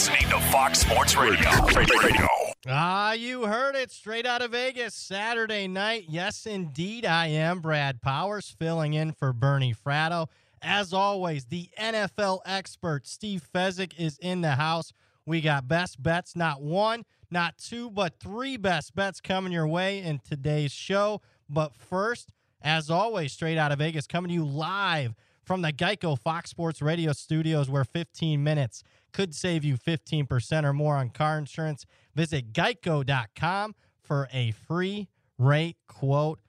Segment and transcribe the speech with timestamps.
[0.00, 1.50] Listening to Fox Sports Radio.
[1.76, 2.26] Radio.
[2.66, 6.06] Ah, you heard it straight out of Vegas Saturday night.
[6.08, 10.28] Yes, indeed, I am Brad Powers filling in for Bernie Fratto.
[10.62, 14.94] As always, the NFL expert Steve Fezzik is in the house.
[15.26, 20.00] We got best bets, not one, not two, but three best bets coming your way
[20.00, 21.20] in today's show.
[21.46, 22.30] But first,
[22.62, 25.14] as always, straight out of Vegas, coming to you live
[25.44, 28.82] from the Geico Fox Sports Radio studios, where 15 minutes
[29.12, 31.86] could save you 15% or more on car insurance.
[32.14, 36.40] Visit geico.com for a free rate quote.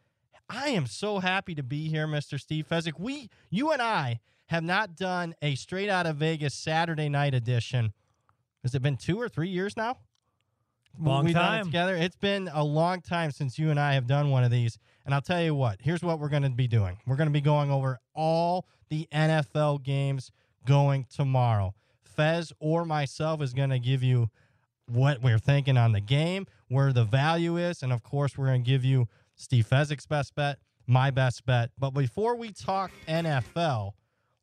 [0.49, 2.39] I am so happy to be here, Mr.
[2.39, 2.99] Steve Fezzik.
[2.99, 7.93] We, you and I, have not done a straight out of Vegas Saturday night edition.
[8.63, 9.97] Has it been two or three years now?
[10.99, 11.65] Long We've done it time.
[11.67, 11.95] together.
[11.95, 14.77] It's been a long time since you and I have done one of these.
[15.05, 16.97] And I'll tell you what, here's what we're going to be doing.
[17.07, 20.31] We're going to be going over all the NFL games
[20.67, 21.73] going tomorrow.
[22.11, 24.29] Fez or myself is going to give you
[24.87, 28.63] what we're thinking on the game, where the value is, and of course, we're going
[28.63, 31.71] to give you Steve Fezzik's best bet, my best bet.
[31.77, 33.91] But before we talk NFL,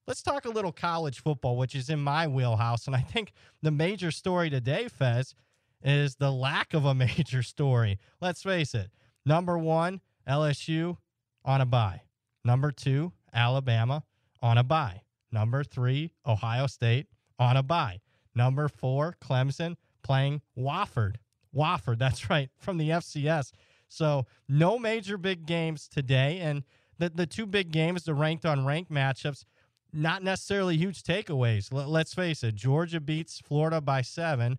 [0.06, 2.86] let's talk a little college football, which is in my wheelhouse.
[2.86, 5.34] And I think the major story today, Fez,
[5.82, 7.98] is the lack of a major story.
[8.20, 8.90] Let's face it.
[9.24, 10.96] Number one, LSU
[11.44, 12.02] on a bye.
[12.44, 14.04] Number two, Alabama
[14.40, 15.02] on a bye.
[15.30, 17.06] Number three, Ohio State
[17.38, 18.00] on a bye.
[18.34, 21.16] Number four, Clemson playing Wofford.
[21.54, 23.52] Wofford, that's right, from the FCS.
[23.88, 26.38] So no major big games today.
[26.40, 26.64] And
[26.98, 29.44] the, the two big games, the ranked on ranked matchups,
[29.92, 31.72] not necessarily huge takeaways.
[31.72, 34.58] Let, let's face it, Georgia beats Florida by seven.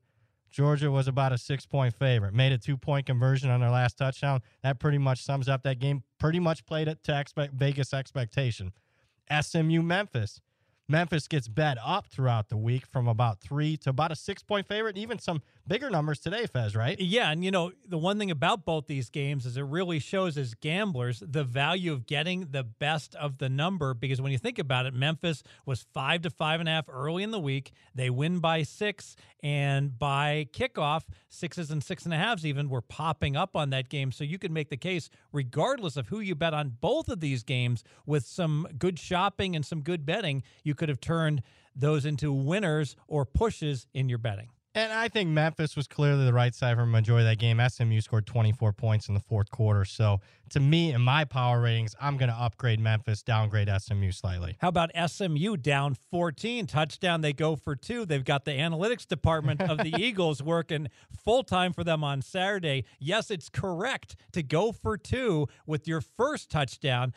[0.50, 3.98] Georgia was about a six point favorite, made a two point conversion on their last
[3.98, 4.42] touchdown.
[4.64, 6.04] That pretty much sums up that game.
[6.18, 8.74] Pretty much played it to expect Vegas expectation.
[9.42, 10.42] SMU Memphis.
[10.90, 14.68] Memphis gets bet up throughout the week from about three to about a six point
[14.68, 17.00] favorite, even some bigger numbers today, Fez, right?
[17.00, 20.38] Yeah, and you know, the one thing about both these games is it really shows
[20.38, 24.58] as gamblers the value of getting the best of the number because when you think
[24.60, 27.72] about it, Memphis was five to five and a half early in the week.
[27.94, 32.82] They win by six, and by kickoff, sixes and six and a halves even were
[32.82, 34.12] popping up on that game.
[34.12, 37.44] So you could make the case, regardless of who you bet on both of these
[37.44, 41.44] games, with some good shopping and some good betting, you could have turned
[41.76, 44.50] those into winners or pushes in your betting.
[44.76, 47.60] And I think Memphis was clearly the right side for a majority of that game.
[47.68, 49.84] SMU scored 24 points in the fourth quarter.
[49.84, 50.20] So
[50.52, 54.58] to me, in my power ratings, I'm going to upgrade Memphis, downgrade SMU slightly.
[54.62, 56.68] How about SMU down 14?
[56.68, 58.06] Touchdown, they go for two.
[58.06, 60.88] They've got the analytics department of the Eagles working
[61.18, 62.86] full time for them on Saturday.
[63.00, 67.12] Yes, it's correct to go for two with your first touchdown.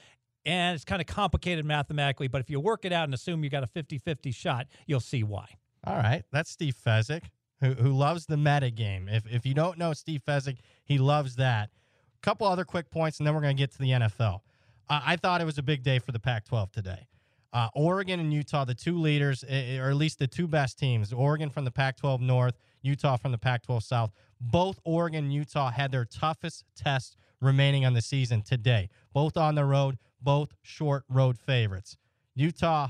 [0.47, 3.51] and it's kind of complicated mathematically, but if you work it out and assume you
[3.51, 5.47] got a 50 50 shot, you'll see why.
[5.85, 7.25] All right, that's Steve Fezzik,
[7.63, 9.09] who loves the meta game.
[9.09, 11.71] If if you don't know Steve Fezzik, he loves that.
[11.71, 14.41] A couple other quick points, and then we're going to get to the NFL.
[14.89, 17.07] Uh, I thought it was a big day for the Pac-12 today.
[17.53, 21.13] Uh, Oregon and Utah, the two leaders, eh, or at least the two best teams.
[21.13, 24.11] Oregon from the Pac-12 North, Utah from the Pac-12 South.
[24.41, 28.89] Both Oregon and Utah had their toughest test remaining on the season today.
[29.13, 31.97] Both on the road, both short road favorites.
[32.35, 32.89] Utah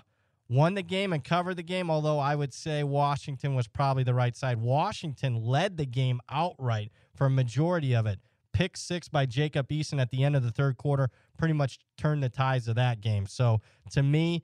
[0.53, 4.15] won the game and covered the game, although I would say Washington was probably the
[4.15, 4.59] right side.
[4.59, 8.19] Washington led the game outright for a majority of it.
[8.53, 11.09] Pick six by Jacob Eason at the end of the third quarter
[11.39, 13.27] pretty much turned the ties of that game.
[13.27, 13.61] So
[13.93, 14.43] to me,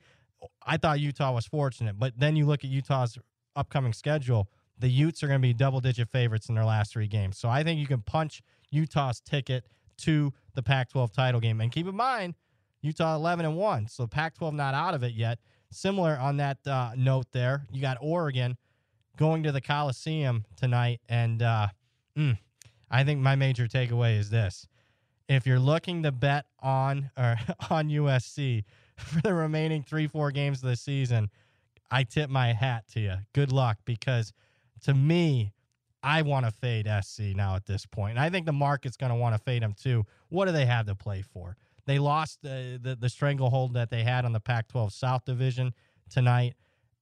[0.66, 1.98] I thought Utah was fortunate.
[1.98, 3.18] But then you look at Utah's
[3.54, 7.08] upcoming schedule, the Utes are going to be double digit favorites in their last three
[7.08, 7.36] games.
[7.36, 8.40] So I think you can punch
[8.70, 9.64] Utah's ticket
[9.98, 11.60] to the Pac 12 title game.
[11.60, 12.34] And keep in mind,
[12.80, 13.88] Utah 11 and 1.
[13.88, 15.38] So Pac 12 not out of it yet.
[15.70, 18.56] Similar on that uh, note there, you got Oregon
[19.16, 21.00] going to the Coliseum tonight.
[21.08, 21.68] And uh,
[22.16, 22.38] mm,
[22.90, 24.66] I think my major takeaway is this.
[25.28, 27.36] If you're looking to bet on or
[27.70, 28.64] on USC
[28.96, 31.30] for the remaining three, four games of the season,
[31.90, 33.14] I tip my hat to you.
[33.34, 34.32] Good luck because
[34.84, 35.52] to me,
[36.08, 38.12] I want to fade SC now at this point.
[38.12, 40.06] And I think the market's going to want to fade them too.
[40.30, 41.56] What do they have to play for?
[41.84, 45.74] They lost the, the, the stranglehold that they had on the Pac 12 South Division
[46.08, 46.54] tonight.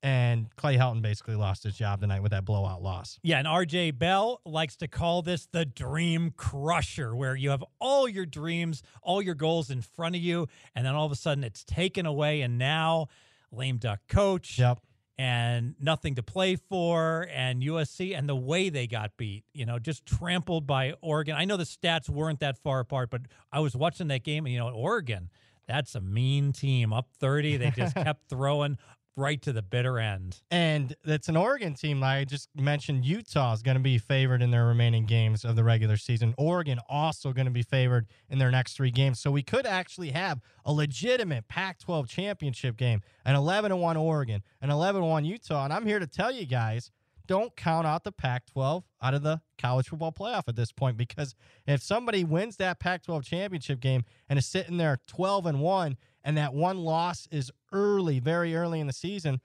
[0.03, 3.19] And Clay Helton basically lost his job tonight with that blowout loss.
[3.23, 8.09] Yeah, and RJ Bell likes to call this the dream crusher, where you have all
[8.09, 11.43] your dreams, all your goals in front of you, and then all of a sudden
[11.43, 13.09] it's taken away, and now
[13.51, 14.59] lame duck coach.
[14.59, 14.79] Yep.
[15.19, 19.79] And nothing to play for, and USC, and the way they got beat, you know,
[19.79, 21.35] just trampled by Oregon.
[21.35, 24.53] I know the stats weren't that far apart, but I was watching that game, and,
[24.53, 25.31] you know, Oregon,
[25.67, 26.93] that's a mean team.
[26.93, 28.77] Up 30, they just kept throwing
[29.17, 30.41] right to the bitter end.
[30.51, 32.03] And it's an Oregon team.
[32.03, 35.65] I just mentioned Utah is going to be favored in their remaining games of the
[35.65, 36.35] regular season.
[36.37, 39.19] Oregon also going to be favored in their next three games.
[39.19, 44.43] So we could actually have a legitimate Pac 12 championship game an 11 1 Oregon,
[44.61, 45.65] an 11 1 Utah.
[45.65, 46.91] And I'm here to tell you guys
[47.27, 50.97] don't count out the Pac 12 out of the college football playoff at this point
[50.97, 51.35] because
[51.67, 55.97] if somebody wins that Pac 12 championship game and is sitting there 12 and 1
[56.25, 59.41] and that one loss is early, very early in the season,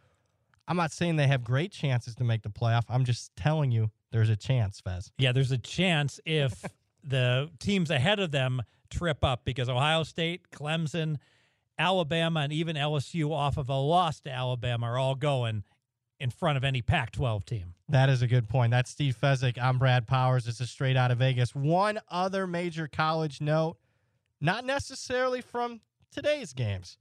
[0.67, 2.83] I'm not saying they have great chances to make the playoff.
[2.89, 5.11] I'm just telling you there's a chance, Fez.
[5.17, 6.63] Yeah, there's a chance if
[7.03, 11.17] the teams ahead of them trip up because Ohio State, Clemson,
[11.77, 15.63] Alabama, and even LSU off of a loss to Alabama are all going
[16.19, 17.73] in front of any Pac 12 team.
[17.89, 18.71] That is a good point.
[18.71, 19.57] That's Steve Fezzik.
[19.59, 20.45] I'm Brad Powers.
[20.45, 21.55] This is straight out of Vegas.
[21.55, 23.77] One other major college note,
[24.39, 25.81] not necessarily from
[26.11, 26.97] today's games.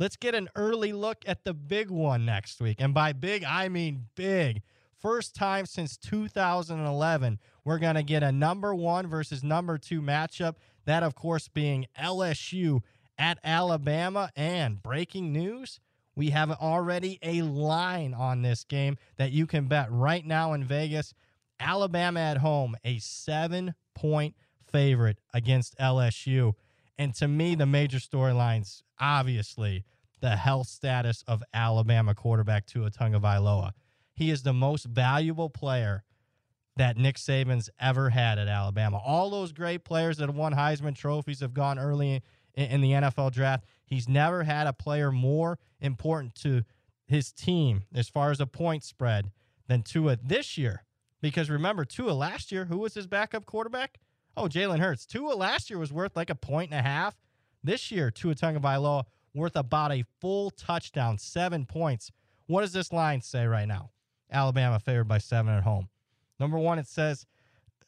[0.00, 2.80] Let's get an early look at the big one next week.
[2.80, 4.62] And by big, I mean big.
[4.98, 10.56] First time since 2011, we're going to get a number one versus number two matchup.
[10.86, 12.80] That, of course, being LSU
[13.18, 14.30] at Alabama.
[14.34, 15.80] And breaking news
[16.14, 20.64] we have already a line on this game that you can bet right now in
[20.64, 21.14] Vegas.
[21.58, 24.34] Alabama at home, a seven point
[24.70, 26.54] favorite against LSU.
[26.98, 29.84] And to me, the major storylines, obviously,
[30.20, 33.72] the health status of Alabama quarterback Tua Tagovailoa.
[34.12, 36.04] He is the most valuable player
[36.76, 38.98] that Nick Saban's ever had at Alabama.
[38.98, 42.22] All those great players that have won Heisman trophies have gone early
[42.54, 43.64] in, in the NFL draft.
[43.84, 46.64] He's never had a player more important to
[47.06, 49.30] his team as far as a point spread
[49.66, 50.84] than Tua this year.
[51.20, 53.98] Because remember, Tua last year, who was his backup quarterback?
[54.36, 55.06] Oh, Jalen Hurts.
[55.06, 57.16] Tua last year was worth like a point and a half.
[57.62, 62.10] This year, Tua Tagovailoa worth about a full touchdown, seven points.
[62.46, 63.90] What does this line say right now?
[64.30, 65.88] Alabama favored by seven at home.
[66.38, 67.26] Number one, it says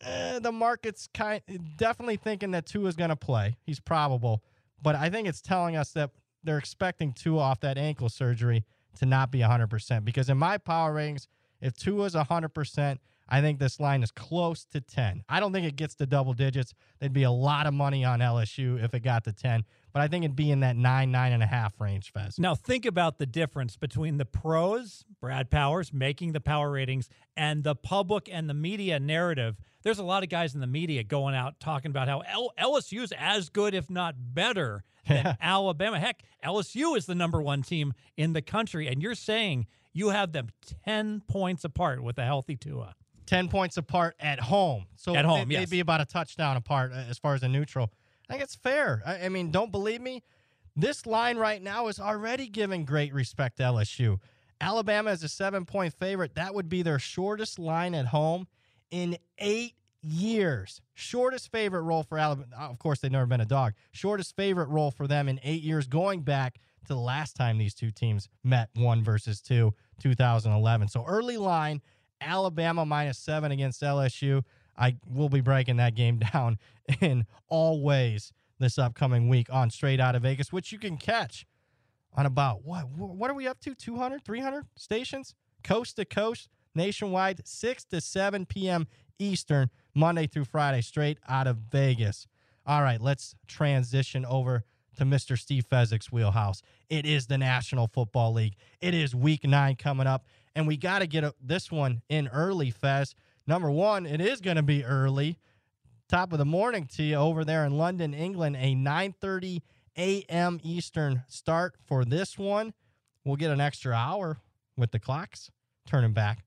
[0.00, 1.42] eh, the market's kind
[1.76, 3.56] definitely thinking that Tua is going to play.
[3.64, 4.42] He's probable,
[4.82, 6.11] but I think it's telling us that
[6.44, 8.64] they're expecting Tua off that ankle surgery
[8.99, 10.04] to not be 100%.
[10.04, 11.28] Because in my power ratings,
[11.61, 12.99] if Tua's 100%,
[13.32, 15.24] I think this line is close to 10.
[15.26, 16.74] I don't think it gets to double digits.
[17.00, 20.08] There'd be a lot of money on LSU if it got to 10, but I
[20.08, 22.38] think it'd be in that nine, nine and a half range, Fez.
[22.38, 27.64] Now, think about the difference between the pros, Brad Powers, making the power ratings, and
[27.64, 29.56] the public and the media narrative.
[29.82, 33.02] There's a lot of guys in the media going out talking about how L- LSU
[33.02, 35.98] is as good, if not better, than Alabama.
[35.98, 40.32] Heck, LSU is the number one team in the country, and you're saying you have
[40.32, 40.48] them
[40.84, 42.94] 10 points apart with a healthy Tua.
[43.26, 44.86] 10 points apart at home.
[44.96, 45.60] So At home, they, yes.
[45.62, 47.92] would be about a touchdown apart uh, as far as a neutral.
[48.28, 49.02] I think it's fair.
[49.04, 50.22] I, I mean, don't believe me?
[50.74, 54.18] This line right now is already giving great respect to LSU.
[54.60, 56.34] Alabama is a seven point favorite.
[56.36, 58.46] That would be their shortest line at home
[58.90, 60.80] in eight years.
[60.94, 62.46] Shortest favorite role for Alabama.
[62.56, 63.72] Of course, they've never been a dog.
[63.90, 67.74] Shortest favorite role for them in eight years, going back to the last time these
[67.74, 70.88] two teams met one versus two, 2011.
[70.88, 71.80] So early line,
[72.24, 74.42] Alabama minus seven against LSU.
[74.76, 76.58] I will be breaking that game down
[77.00, 81.46] in all ways this upcoming week on Straight Out of Vegas, which you can catch
[82.14, 83.74] on about what what are we up to?
[83.74, 85.34] 200 300 stations?
[85.64, 88.86] Coast to coast nationwide 6 to 7 p.m
[89.18, 92.26] eastern monday through friday straight out of vegas.
[92.66, 94.64] All right let's transition over
[94.96, 96.62] to mr steve fezzik's wheelhouse.
[96.88, 98.54] It is the national football league.
[98.80, 102.28] It is week nine coming up and we got to get a, this one in
[102.28, 103.14] early fez
[103.47, 105.38] number one it is going to be early
[106.09, 109.62] top of the morning to you over there in london england a 930
[109.97, 110.61] a.m.
[110.62, 112.75] Eastern start for this one.
[113.25, 114.38] We'll get an extra hour
[114.76, 115.50] with the clocks
[115.87, 116.44] turning back.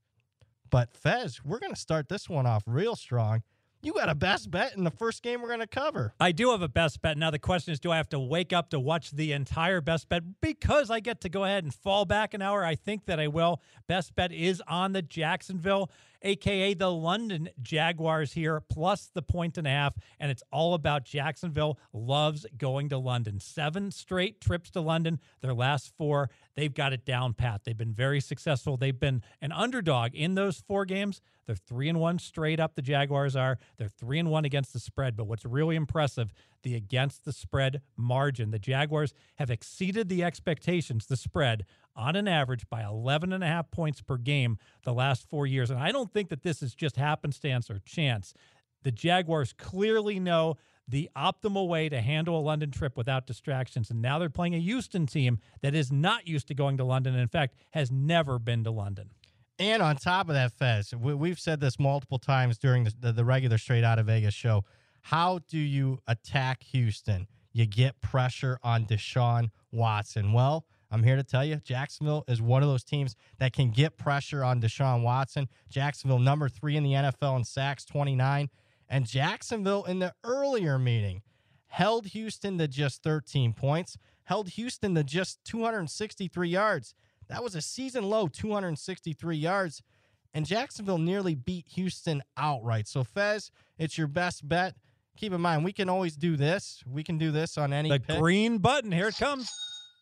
[0.69, 3.43] But Fez, we're going to start this one off real strong.
[3.85, 6.15] You got a best bet in the first game we're going to cover.
[6.19, 7.19] I do have a best bet.
[7.19, 10.09] Now, the question is do I have to wake up to watch the entire best
[10.09, 10.23] bet?
[10.41, 12.65] Because I get to go ahead and fall back an hour.
[12.65, 13.61] I think that I will.
[13.87, 15.91] Best bet is on the Jacksonville
[16.25, 19.95] aka the London Jaguars here, plus the point and a half.
[20.19, 23.39] And it's all about Jacksonville loves going to London.
[23.39, 27.61] Seven straight trips to London, their last four, they've got it down pat.
[27.63, 28.77] They've been very successful.
[28.77, 31.21] They've been an underdog in those four games.
[31.45, 32.75] They're three and one straight up.
[32.75, 33.57] The Jaguars are.
[33.77, 35.15] They're three and one against the spread.
[35.15, 36.33] But what's really impressive,
[36.63, 38.51] the against the spread margin.
[38.51, 43.47] The Jaguars have exceeded the expectations, the spread, on an average by 11 and a
[43.47, 45.69] half points per game the last four years.
[45.69, 48.33] And I don't think that this is just happenstance or chance.
[48.83, 53.89] The Jaguars clearly know the optimal way to handle a London trip without distractions.
[53.89, 57.13] And now they're playing a Houston team that is not used to going to London,
[57.13, 59.09] and in fact, has never been to London.
[59.57, 63.11] And on top of that, Fez, we, have said this multiple times during the, the,
[63.13, 64.65] the regular Straight Out of Vegas show.
[65.01, 67.27] How do you attack Houston?
[67.53, 70.33] You get pressure on Deshaun Watson.
[70.33, 73.97] Well, I'm here to tell you, Jacksonville is one of those teams that can get
[73.97, 75.47] pressure on Deshaun Watson.
[75.69, 78.49] Jacksonville, number three in the NFL in sacks, 29.
[78.89, 81.21] And Jacksonville, in the earlier meeting,
[81.67, 86.93] held Houston to just 13 points, held Houston to just 263 yards.
[87.27, 89.81] That was a season low, 263 yards.
[90.33, 92.87] And Jacksonville nearly beat Houston outright.
[92.87, 94.75] So, Fez, it's your best bet.
[95.17, 96.83] Keep in mind, we can always do this.
[96.85, 98.19] We can do this on any the pick.
[98.19, 98.91] green button.
[98.91, 99.49] Here it comes.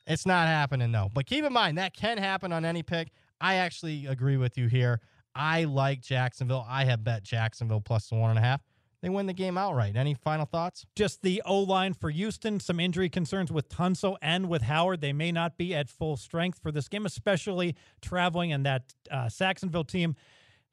[0.06, 1.10] It's not happening though.
[1.14, 3.12] But keep in mind that can happen on any pick.
[3.40, 5.02] I actually agree with you here.
[5.36, 6.66] I like Jacksonville.
[6.68, 8.62] I have bet Jacksonville plus the one and a half.
[9.04, 9.98] They win the game outright.
[9.98, 10.86] Any final thoughts?
[10.96, 12.62] Just the O line for Houston.
[12.62, 15.02] Some injury concerns with Tunsil and with Howard.
[15.02, 19.28] They may not be at full strength for this game, especially traveling and that uh,
[19.28, 20.16] Sacksonville team.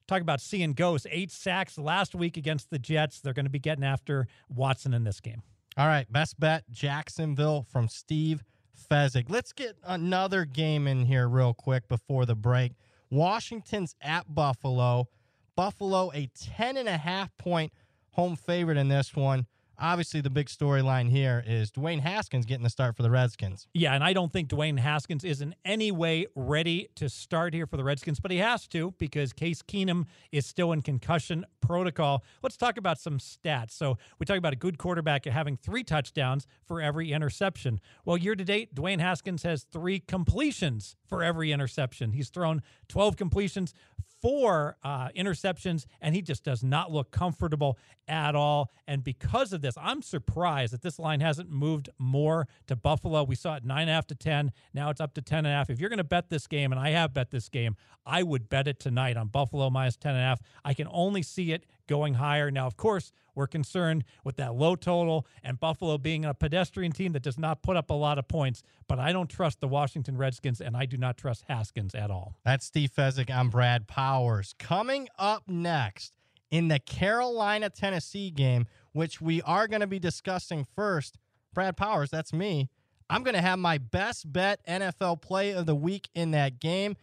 [0.07, 1.05] Talk about seeing ghosts.
[1.11, 3.19] Eight sacks last week against the Jets.
[3.19, 5.41] They're going to be getting after Watson in this game.
[5.75, 6.09] All right.
[6.09, 8.45] Best bet Jacksonville from Steve
[8.89, 9.25] Fezzik.
[9.27, 12.71] Let's get another game in here real quick before the break.
[13.09, 15.09] Washington's at Buffalo.
[15.57, 17.73] Buffalo, a 10 and a half point
[18.11, 19.45] home favorite in this one
[19.81, 23.67] obviously the big storyline here is Dwayne Haskins getting the start for the Redskins.
[23.73, 27.65] Yeah, and I don't think Dwayne Haskins is in any way ready to start here
[27.65, 32.23] for the Redskins, but he has to because Case Keenum is still in concussion protocol.
[32.43, 33.71] Let's talk about some stats.
[33.71, 37.79] So we talk about a good quarterback having three touchdowns for every interception.
[38.05, 42.11] Well, year to date, Dwayne Haskins has three completions for every interception.
[42.11, 43.73] He's thrown 12 completions,
[44.21, 48.71] four uh, interceptions, and he just does not look comfortable at all.
[48.87, 53.23] And because of this, I'm surprised that this line hasn't moved more to Buffalo.
[53.23, 54.51] We saw it nine and a half to 10.
[54.73, 55.69] Now it's up to 10 and a half.
[55.69, 57.75] If you're going to bet this game, and I have bet this game,
[58.05, 60.41] I would bet it tonight on Buffalo minus 10 and a half.
[60.63, 62.51] I can only see it going higher.
[62.51, 67.13] Now, of course, we're concerned with that low total and Buffalo being a pedestrian team
[67.13, 70.17] that does not put up a lot of points, but I don't trust the Washington
[70.17, 72.35] Redskins and I do not trust Haskins at all.
[72.43, 73.29] That's Steve Fezzik.
[73.29, 74.53] I'm Brad Powers.
[74.59, 76.13] Coming up next
[76.49, 81.17] in the Carolina Tennessee game, which we are going to be discussing first,
[81.53, 82.69] Brad Powers, that's me.
[83.09, 86.95] I'm going to have my best bet NFL play of the week in that game.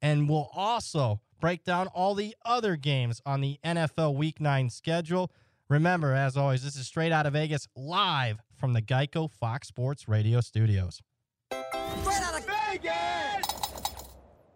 [0.00, 5.32] And we'll also break down all the other games on the NFL Week 9 schedule.
[5.68, 10.06] Remember, as always, this is straight out of Vegas, live from the Geico Fox Sports
[10.08, 11.02] Radio studios.
[11.50, 12.92] Straight out of Vegas!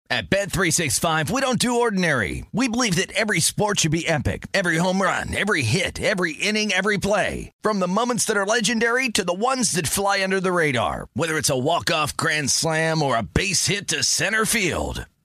[0.09, 2.45] At Bet365, we don't do ordinary.
[2.53, 4.47] We believe that every sport should be epic.
[4.55, 7.51] Every home run, every hit, every inning, every play.
[7.63, 11.09] From the moments that are legendary to the ones that fly under the radar.
[11.15, 15.05] Whether it's a walk-off grand slam or a base hit to center field.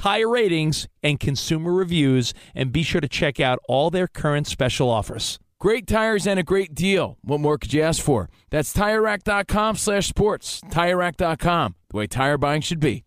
[0.00, 4.88] tire ratings, and consumer reviews, and be sure to check out all their current special
[4.88, 5.38] offers.
[5.58, 7.18] Great tires and a great deal.
[7.20, 8.30] What more could you ask for?
[8.48, 10.62] That's TireRack.com slash sports.
[10.62, 13.04] TireRack.com, the way tire buying should be.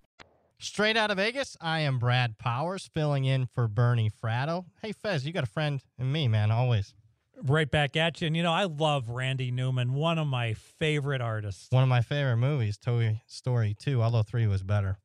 [0.60, 4.66] Straight out of Vegas, I am Brad Powers, filling in for Bernie Fratto.
[4.82, 6.94] Hey, Fez, you got a friend in me, man, always.
[7.42, 8.28] Right back at you.
[8.28, 11.68] And, you know, I love Randy Newman, one of my favorite artists.
[11.72, 15.00] One of my favorite movies, Toy Story 2, although 3 was better.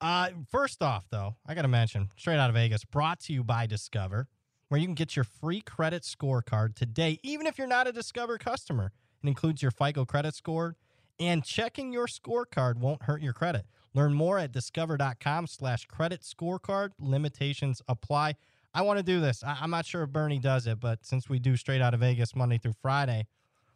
[0.00, 3.44] Uh, first off, though, I got to mention Straight Out of Vegas, brought to you
[3.44, 4.28] by Discover,
[4.68, 8.38] where you can get your free credit scorecard today, even if you're not a Discover
[8.38, 8.92] customer.
[9.22, 10.76] It includes your FICO credit score,
[11.18, 13.66] and checking your scorecard won't hurt your credit.
[13.92, 16.90] Learn more at discover.com slash credit scorecard.
[16.98, 18.36] Limitations apply.
[18.72, 19.42] I want to do this.
[19.42, 22.00] I- I'm not sure if Bernie does it, but since we do Straight Out of
[22.00, 23.26] Vegas Monday through Friday,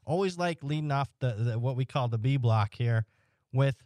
[0.06, 3.04] always like leading off the, the what we call the B block here
[3.52, 3.76] with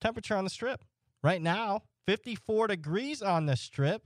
[0.00, 0.84] temperature on the strip.
[1.22, 4.02] Right now, 54 degrees on the strip,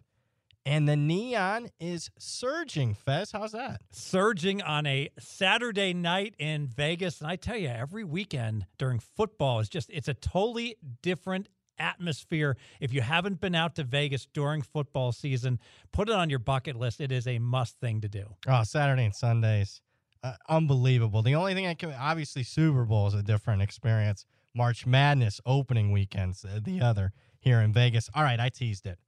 [0.65, 2.95] and the neon is surging.
[2.95, 3.83] Fez, how's that?
[3.91, 7.21] Surging on a Saturday night in Vegas.
[7.21, 11.49] And I tell you, every weekend during football is just, it's a totally different
[11.79, 12.57] atmosphere.
[12.81, 15.59] If you haven't been out to Vegas during football season,
[15.93, 17.01] put it on your bucket list.
[17.01, 18.35] It is a must thing to do.
[18.47, 19.81] Oh, Saturday and Sundays.
[20.23, 21.23] Uh, unbelievable.
[21.23, 24.25] The only thing I can, obviously, Super Bowl is a different experience.
[24.55, 28.11] March Madness opening weekends, uh, the other here in Vegas.
[28.15, 28.99] All right, I teased it.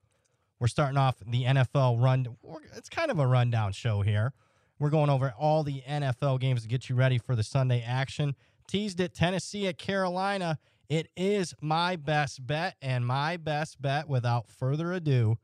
[0.58, 2.36] We're starting off the NFL run.
[2.76, 4.32] It's kind of a rundown show here.
[4.78, 8.34] We're going over all the NFL games to get you ready for the Sunday action.
[8.66, 10.58] Teased it Tennessee at Carolina.
[10.88, 15.36] It is my best bet, and my best bet, without further ado,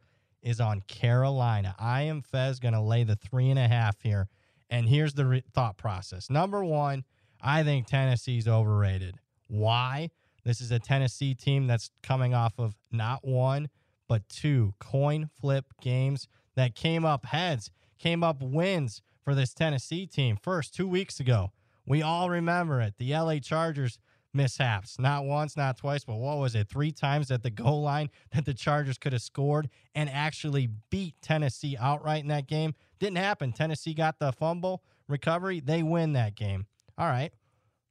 [0.43, 1.75] is on Carolina.
[1.79, 4.29] I am Fez going to lay the three and a half here.
[4.69, 6.31] And here's the re- thought process.
[6.31, 7.05] Number one,
[7.41, 9.17] I think Tennessee's overrated.
[9.51, 10.11] Why?
[10.45, 13.69] This is a Tennessee team that's coming off of not one,
[14.09, 20.07] but two coin flip games that came up heads, came up wins for this Tennessee
[20.07, 20.37] team.
[20.41, 21.51] First, two weeks ago,
[21.85, 22.95] we all remember it.
[22.99, 23.99] The LA Chargers
[24.33, 26.69] mishaps, not once, not twice, but what was it?
[26.69, 31.17] Three times at the goal line that the Chargers could have scored and actually beat
[31.21, 32.75] Tennessee outright in that game.
[33.01, 33.53] Didn't happen.
[33.53, 35.61] Tennessee got the fumble recovery.
[35.61, 36.67] They win that game.
[36.97, 37.33] All right.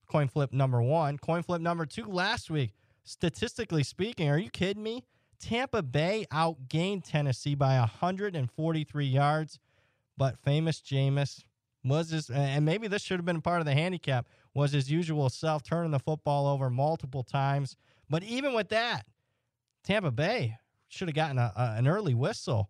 [0.09, 1.17] Coin flip number one.
[1.17, 2.73] Coin flip number two last week.
[3.03, 5.05] Statistically speaking, are you kidding me?
[5.39, 9.59] Tampa Bay outgained Tennessee by 143 yards,
[10.17, 11.43] but famous Jameis
[11.85, 15.29] was his, and maybe this should have been part of the handicap, was his usual
[15.29, 17.77] self, turning the football over multiple times.
[18.09, 19.05] But even with that,
[19.83, 20.57] Tampa Bay
[20.89, 22.69] should have gotten a, a, an early whistle,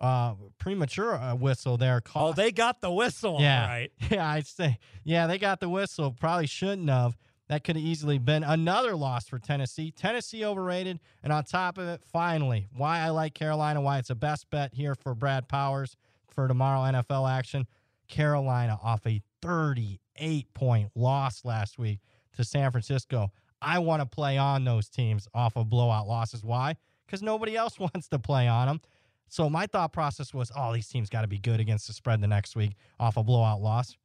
[0.00, 2.02] uh, premature uh, whistle there.
[2.14, 3.38] Oh, they got the whistle.
[3.40, 3.92] Yeah, right.
[4.10, 4.78] Yeah, I'd say.
[5.04, 6.12] Yeah, they got the whistle.
[6.12, 7.16] Probably shouldn't have.
[7.48, 9.90] That could have easily been another loss for Tennessee.
[9.90, 10.98] Tennessee overrated.
[11.22, 14.72] And on top of it, finally, why I like Carolina, why it's a best bet
[14.72, 15.96] here for Brad Powers
[16.30, 17.66] for tomorrow NFL action.
[18.08, 22.00] Carolina off a 38 point loss last week
[22.36, 23.30] to San Francisco.
[23.60, 26.42] I want to play on those teams off of blowout losses.
[26.42, 26.76] Why?
[27.06, 28.80] Because nobody else wants to play on them.
[29.28, 32.20] So my thought process was, oh, these teams got to be good against the spread
[32.20, 33.96] the next week off a blowout loss.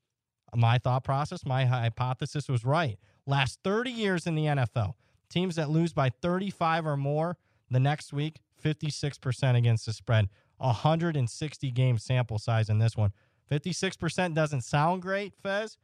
[0.55, 2.97] My thought process, my hypothesis was right.
[3.27, 4.93] Last 30 years in the NFL,
[5.29, 7.37] teams that lose by 35 or more
[7.69, 10.29] the next week, 56% against the spread.
[10.57, 13.11] 160 game sample size in this one.
[13.49, 15.77] 56% doesn't sound great, Fez,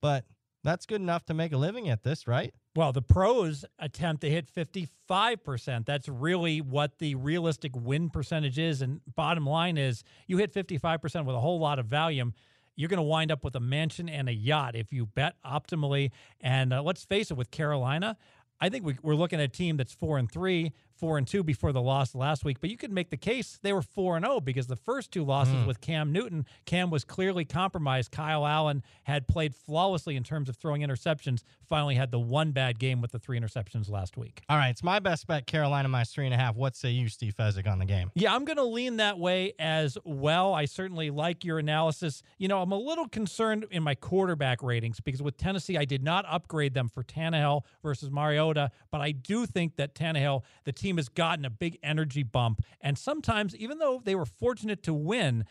[0.00, 0.24] but
[0.64, 2.54] that's good enough to make a living at this, right?
[2.74, 5.84] Well, the pros attempt to hit 55%.
[5.84, 8.80] That's really what the realistic win percentage is.
[8.80, 12.32] And bottom line is you hit 55% with a whole lot of volume.
[12.74, 16.12] You're going to wind up with a mansion and a yacht if you bet optimally.
[16.40, 18.16] And uh, let's face it, with Carolina,
[18.58, 20.72] I think we, are looking at a team that's four and three,
[21.02, 22.60] four and two before the loss last week.
[22.60, 25.24] But you could make the case they were four and zero because the first two
[25.24, 25.66] losses mm.
[25.66, 28.12] with Cam Newton, Cam was clearly compromised.
[28.12, 31.42] Kyle Allen had played flawlessly in terms of throwing interceptions.
[31.68, 34.42] Finally, had the one bad game with the three interceptions last week.
[34.48, 35.44] All right, it's my best bet.
[35.44, 36.54] Carolina minus three and a half.
[36.54, 38.12] What say you, Steve Fezzik, on the game?
[38.14, 40.54] Yeah, I'm going to lean that way as well.
[40.54, 42.22] I certainly like your analysis.
[42.38, 46.04] You know, I'm a little concerned in my quarterback ratings because with Tennessee, I did
[46.04, 50.91] not upgrade them for Tannehill versus Mariota, but I do think that Tannehill, the team
[50.92, 52.62] team has gotten a big energy bump.
[52.80, 55.44] And sometimes, even though they were fortunate to win,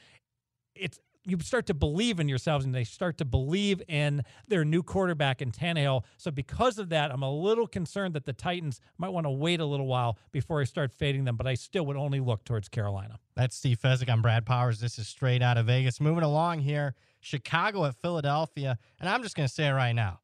[0.76, 4.82] it's you start to believe in yourselves and they start to believe in their new
[4.82, 6.04] quarterback in Tannehill.
[6.18, 9.60] So because of that, I'm a little concerned that the Titans might want to wait
[9.60, 12.70] a little while before I start fading them, but I still would only look towards
[12.70, 13.20] Carolina.
[13.36, 14.10] That's Steve Fezzik.
[14.10, 14.80] I'm Brad Powers.
[14.80, 16.02] This is straight out of Vegas.
[16.02, 18.80] Moving along here, Chicago at Philadelphia.
[19.00, 20.21] And I'm just going to say it right now.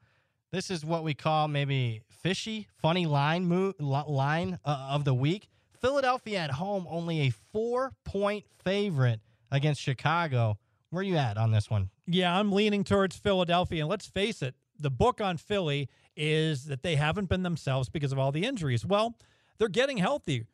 [0.51, 5.49] This is what we call maybe fishy, funny line move, line uh, of the week.
[5.81, 9.19] Philadelphia at home, only a four point favorite
[9.51, 10.57] against Chicago.
[10.89, 11.89] Where are you at on this one?
[12.05, 13.81] Yeah, I'm leaning towards Philadelphia.
[13.81, 18.13] And let's face it, the book on Philly is that they haven't been themselves because
[18.13, 18.86] of all the injuries.
[18.86, 19.17] Well,
[19.57, 20.45] they're getting healthy.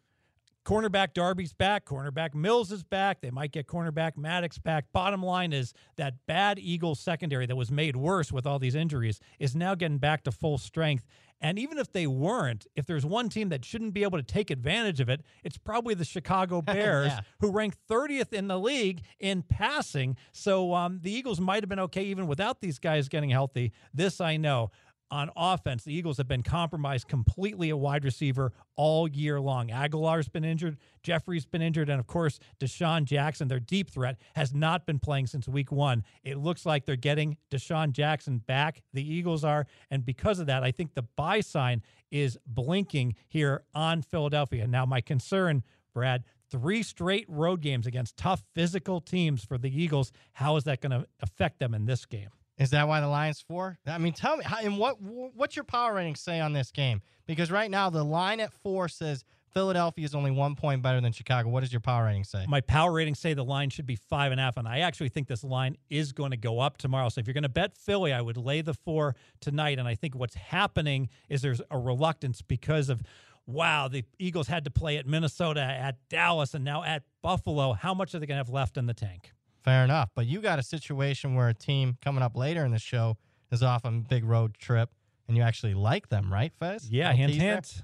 [0.65, 1.85] Cornerback Darby's back.
[1.85, 3.19] Cornerback Mills is back.
[3.21, 4.85] They might get cornerback Maddox back.
[4.93, 9.19] Bottom line is that bad Eagles secondary that was made worse with all these injuries
[9.39, 11.05] is now getting back to full strength.
[11.41, 14.49] And even if they weren't, if there's one team that shouldn't be able to take
[14.49, 17.19] advantage of it, it's probably the Chicago Bears, yeah.
[17.41, 20.15] who rank 30th in the league in passing.
[20.31, 23.73] So um, the Eagles might have been okay even without these guys getting healthy.
[23.93, 24.71] This I know
[25.11, 29.69] on offense, the Eagles have been compromised completely at wide receiver all year long.
[29.69, 34.53] Agholor's been injured, Jeffery's been injured, and of course, DeSean Jackson, their deep threat, has
[34.53, 36.03] not been playing since week one.
[36.23, 38.81] It looks like they're getting DeSean Jackson back.
[38.93, 43.63] The Eagles are, and because of that, I think the buy sign is blinking here
[43.73, 44.67] on Philadelphia.
[44.67, 45.63] Now, my concern,
[45.93, 50.11] Brad, three straight road games against tough physical teams for the Eagles.
[50.33, 52.29] How is that going to affect them in this game?
[52.57, 53.77] Is that why the line's four?
[53.87, 57.01] I mean, tell me, and what what's your power rating say on this game?
[57.25, 61.11] Because right now the line at four says Philadelphia is only one point better than
[61.11, 61.49] Chicago.
[61.49, 62.45] What does your power rating say?
[62.47, 65.09] My power rating say the line should be five and a half, and I actually
[65.09, 67.09] think this line is going to go up tomorrow.
[67.09, 69.79] So if you're going to bet Philly, I would lay the four tonight.
[69.79, 73.01] And I think what's happening is there's a reluctance because of
[73.45, 77.73] wow, the Eagles had to play at Minnesota, at Dallas, and now at Buffalo.
[77.73, 79.33] How much are they going to have left in the tank?
[79.63, 80.09] Fair enough.
[80.15, 83.17] But you got a situation where a team coming up later in the show
[83.51, 84.89] is off on a big road trip.
[85.27, 86.89] and you actually like them, right, Fez?
[86.89, 87.81] Yeah, Little hint, hint.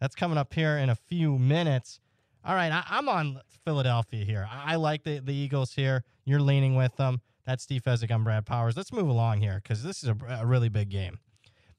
[0.00, 2.00] That's coming up here in a few minutes.
[2.44, 4.48] All right, I, I'm on Philadelphia here.
[4.50, 6.04] I, I like the, the Eagles here.
[6.24, 7.20] You're leaning with them.
[7.44, 8.10] That's Steve Fezzik.
[8.10, 8.76] I'm Brad Powers.
[8.76, 11.18] Let's move along here because this is a, a really big game.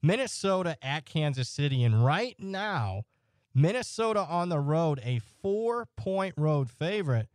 [0.02, 3.02] Minnesota at Kansas City, and right now,
[3.54, 7.28] Minnesota on the road, a four point road favorite.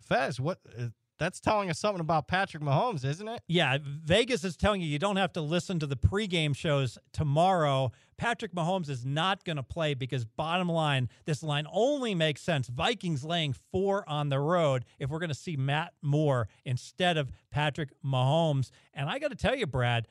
[0.00, 0.58] Fez, what?
[0.78, 0.86] Uh,
[1.20, 3.42] That's telling us something about Patrick Mahomes, isn't it?
[3.46, 7.92] Yeah, Vegas is telling you you don't have to listen to the pregame shows tomorrow.
[8.16, 12.68] Patrick Mahomes is not going to play because, bottom line, this line only makes sense.
[12.68, 17.30] Vikings laying four on the road if we're going to see Matt Moore instead of
[17.50, 18.70] Patrick Mahomes.
[18.94, 20.08] And I got to tell you, Brad,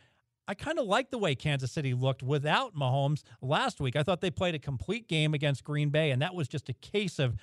[0.47, 3.95] I kind of like the way Kansas City looked without Mahomes last week.
[3.95, 6.73] I thought they played a complete game against Green Bay, and that was just a
[6.73, 7.35] case of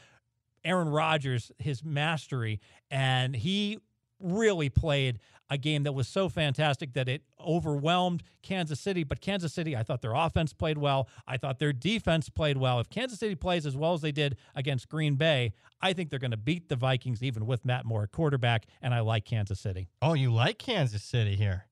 [0.66, 3.78] Aaron Rodgers, his mastery, and he
[4.20, 9.04] really played a game that was so fantastic that it overwhelmed Kansas City.
[9.04, 11.08] But Kansas City, I thought their offense played well.
[11.26, 12.80] I thought their defense played well.
[12.80, 16.18] If Kansas City plays as well as they did against Green Bay, I think they're
[16.18, 19.60] going to beat the Vikings even with Matt Moore at quarterback, and I like Kansas
[19.60, 19.88] City.
[20.02, 21.66] Oh, you like Kansas City here?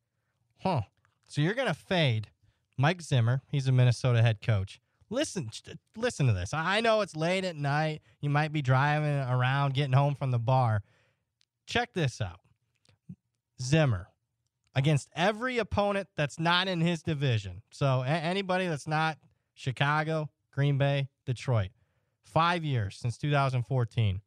[0.61, 0.83] Huh.
[1.27, 2.29] So you're going to fade
[2.79, 3.43] Mike Zimmer.
[3.51, 4.81] He's a Minnesota head coach.
[5.15, 5.49] Listen,
[5.97, 6.53] listen to this.
[6.53, 8.03] I know it's late at night.
[8.21, 10.83] You might be driving around, getting home from the bar.
[11.67, 12.41] Check this out.
[13.63, 14.09] Zimmer
[14.75, 17.63] against every opponent that's not in his division.
[17.71, 19.19] So a- anybody that's not
[19.55, 21.71] Chicago, Green Bay, Detroit.
[22.25, 24.21] 5 years since 2014.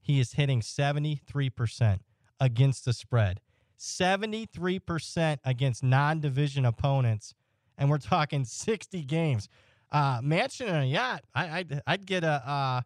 [0.00, 1.98] He is hitting 73%
[2.38, 3.40] against the spread.
[3.76, 7.34] 73% against non-division opponents
[7.80, 9.48] and we're talking 60 games.
[9.92, 11.22] Uh, mansion and a yacht.
[11.34, 12.80] I, I'd, I'd get a, uh,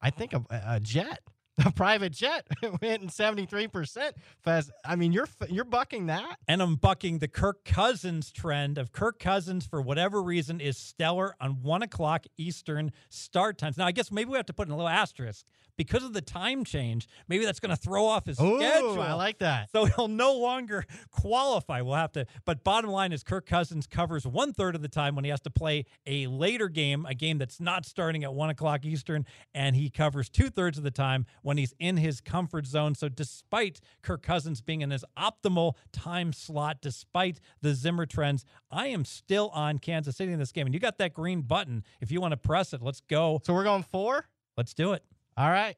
[0.00, 1.20] I think a, a jet,
[1.64, 2.46] a private jet,
[2.80, 4.16] hitting 73 percent.
[4.42, 6.38] Fez, I mean, you're you're bucking that.
[6.48, 11.34] And I'm bucking the Kirk Cousins trend of Kirk Cousins, for whatever reason, is stellar
[11.40, 13.76] on one o'clock Eastern start times.
[13.76, 15.44] Now, I guess maybe we have to put in a little asterisk
[15.76, 17.08] because of the time change.
[17.28, 19.00] Maybe that's going to throw off his Ooh, schedule.
[19.00, 19.70] I like that.
[19.72, 21.80] So he'll no longer qualify.
[21.80, 22.26] We'll have to.
[22.44, 25.40] But bottom line is Kirk Cousins covers one third of the time when he has
[25.42, 29.76] to play a later game, a game that's not starting at one o'clock Eastern, and
[29.76, 32.94] he covers two thirds of the time when he's in his comfort zone.
[32.94, 38.88] So despite Kirk Cousins being in his optimal time slot, despite the Zimmer trends, I
[38.88, 40.66] am still on Kansas City in this game.
[40.66, 41.84] And you got that green button.
[42.00, 43.40] If you want to press it, let's go.
[43.44, 44.26] So we're going four.
[44.56, 45.04] Let's do it.
[45.36, 45.76] All right.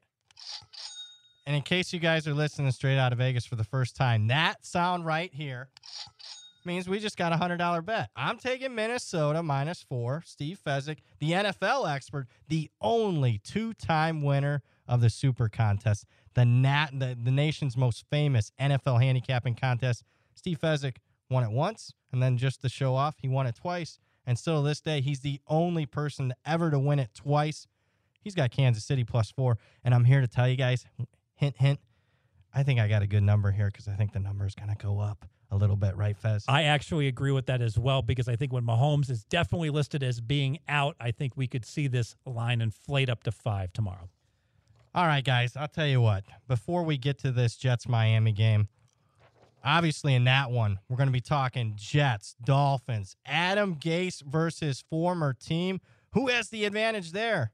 [1.47, 4.29] And in case you guys are listening straight out of Vegas for the first time,
[4.29, 5.69] that sound right here
[6.65, 8.11] means we just got a hundred dollar bet.
[8.17, 10.23] I'm taking Minnesota minus four.
[10.27, 16.91] Steve Fezzik, the NFL expert, the only two-time winner of the Super Contest, the nat
[16.93, 20.05] the, the nation's most famous NFL handicapping contest.
[20.35, 20.97] Steve Fezzik
[21.31, 23.99] won it once, and then just to show off, he won it twice.
[24.27, 27.67] And still to this day, he's the only person ever to win it twice.
[28.21, 29.59] He's got Kansas City plus four.
[29.85, 30.87] And I'm here to tell you guys,
[31.35, 31.79] hint, hint,
[32.55, 34.71] I think I got a good number here because I think the number is going
[34.71, 36.45] to go up a little bit, right, Fez?
[36.49, 40.03] I actually agree with that as well because I think when Mahomes is definitely listed
[40.03, 44.09] as being out, I think we could see this line inflate up to five tomorrow.
[44.97, 46.23] All right, guys, I'll tell you what.
[46.47, 48.69] Before we get to this Jets Miami game,
[49.65, 55.33] obviously in that one, we're going to be talking Jets, Dolphins, Adam Gase versus former
[55.33, 55.81] team.
[56.13, 57.51] Who has the advantage there?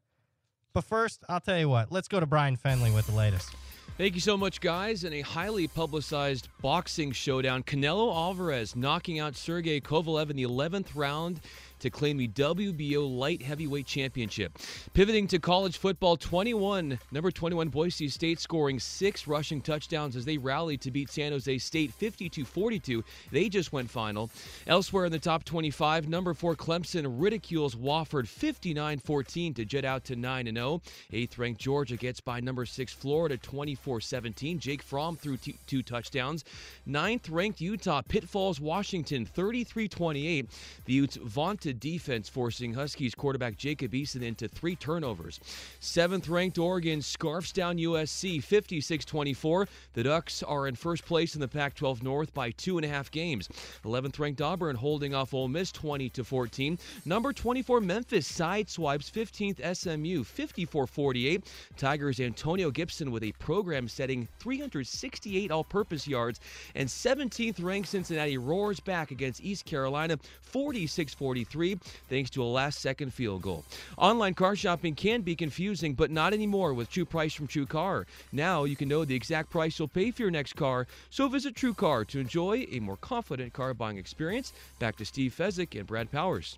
[0.75, 1.91] But first, I'll tell you what.
[1.91, 3.49] Let's go to Brian Fenley with the latest.
[3.97, 5.05] Thank you so much, guys.
[5.05, 10.89] In a highly publicized boxing showdown, Canelo Alvarez knocking out Sergey Kovalev in the 11th
[10.95, 11.41] round
[11.81, 14.59] to claim the WBO light heavyweight championship.
[14.95, 20.39] Pivoting to college football, 21, number 21 Boise State scoring six rushing touchdowns as they
[20.39, 23.03] rallied to beat San Jose State 52-42.
[23.31, 24.31] They just went final.
[24.67, 30.17] Elsewhere in the top 25, number 4 Clemson ridicules Wofford 59-14 to jet out to
[30.17, 30.83] 9-0.
[31.13, 34.59] Eighth ranked Georgia gets by number 6 Florida 24-17.
[34.59, 36.45] Jake Fromm threw t- two touchdowns.
[36.87, 40.47] Ninth ranked Utah pitfalls Washington 33-28.
[40.85, 45.41] The Utes vaunted defense forcing Huskies quarterback Jacob Eason into three turnovers.
[45.81, 49.69] Seventh ranked Oregon scarfs down USC 56 24.
[49.95, 52.89] The Ducks are in first place in the Pac 12 North by two and a
[52.89, 53.49] half games.
[53.85, 56.79] 11th ranked Auburn holding off Ole Miss 20 14.
[57.05, 61.53] Number 24 Memphis sideswipes 15th SMU 54 48.
[61.77, 66.41] Tigers Antonio Gibson with a program setting 368 all purpose yards.
[66.75, 71.60] And 17th ranked Cincinnati roars back against East Carolina 46 43.
[71.61, 73.65] Three thanks to a last second field goal.
[73.99, 78.07] Online car shopping can be confusing, but not anymore with True Price from True Car.
[78.33, 81.55] Now you can know the exact price you'll pay for your next car, so visit
[81.55, 84.55] True Car to enjoy a more confident car buying experience.
[84.79, 86.57] Back to Steve Fezzik and Brad Powers.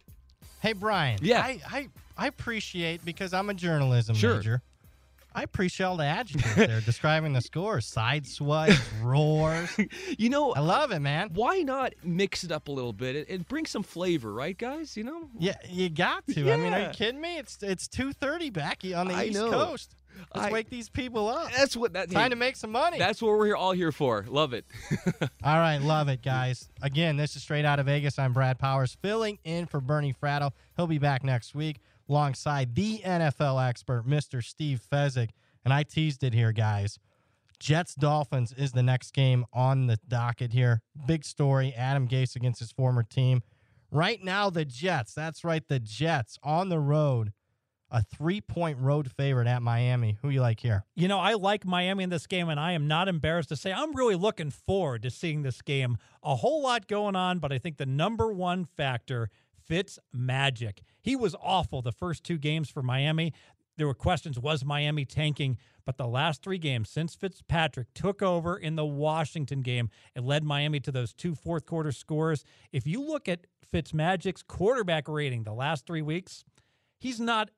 [0.60, 1.18] Hey Brian.
[1.20, 1.40] Yeah.
[1.40, 4.36] I, I I appreciate because I'm a journalism Sure.
[4.36, 4.62] major.
[5.34, 7.86] I appreciate all the adjectives there describing the scores.
[7.86, 9.70] Side swipes, roars.
[10.18, 11.30] You know, I love it, man.
[11.34, 14.96] why not mix it up a little bit and, bring some flavor, right, guys?
[14.96, 16.52] You know, Yeah, you got to.
[16.52, 17.38] I mean, are you kidding me?
[17.38, 19.50] It's it's two thirty back on the I East know.
[19.50, 19.96] Coast.
[20.34, 21.50] Let's I- wake these people up.
[21.52, 22.10] that's what that.
[22.10, 22.98] Time hey, to make some money.
[22.98, 24.24] That's what we're here, all here for.
[24.28, 24.64] Love it.
[25.44, 26.68] All right, love it, guys.
[26.82, 28.18] Again, this is straight out of Vegas.
[28.18, 30.52] I'm Brad Powers, filling in for Bernie Fratto.
[30.76, 34.42] He'll be back next week alongside the NFL expert, Mr.
[34.42, 35.30] Steve Fezzik.
[35.64, 36.98] And I teased it here, guys.
[37.62, 40.82] Jets Dolphins is the next game on the docket here.
[41.06, 41.72] Big story.
[41.76, 43.42] Adam Gase against his former team.
[43.92, 45.14] Right now, the Jets.
[45.14, 47.32] That's right, the Jets on the road.
[47.88, 50.16] A three point road favorite at Miami.
[50.22, 50.86] Who you like here?
[50.96, 53.70] You know, I like Miami in this game, and I am not embarrassed to say
[53.70, 55.98] I'm really looking forward to seeing this game.
[56.22, 59.28] A whole lot going on, but I think the number one factor
[59.66, 60.82] fits magic.
[61.00, 63.32] He was awful the first two games for Miami.
[63.76, 65.58] There were questions was Miami tanking?
[65.84, 70.44] But the last three games since Fitzpatrick took over in the Washington game, it led
[70.44, 72.44] Miami to those two fourth quarter scores.
[72.72, 76.44] If you look at Fitzmagic's quarterback rating the last three weeks,
[76.98, 77.50] he's not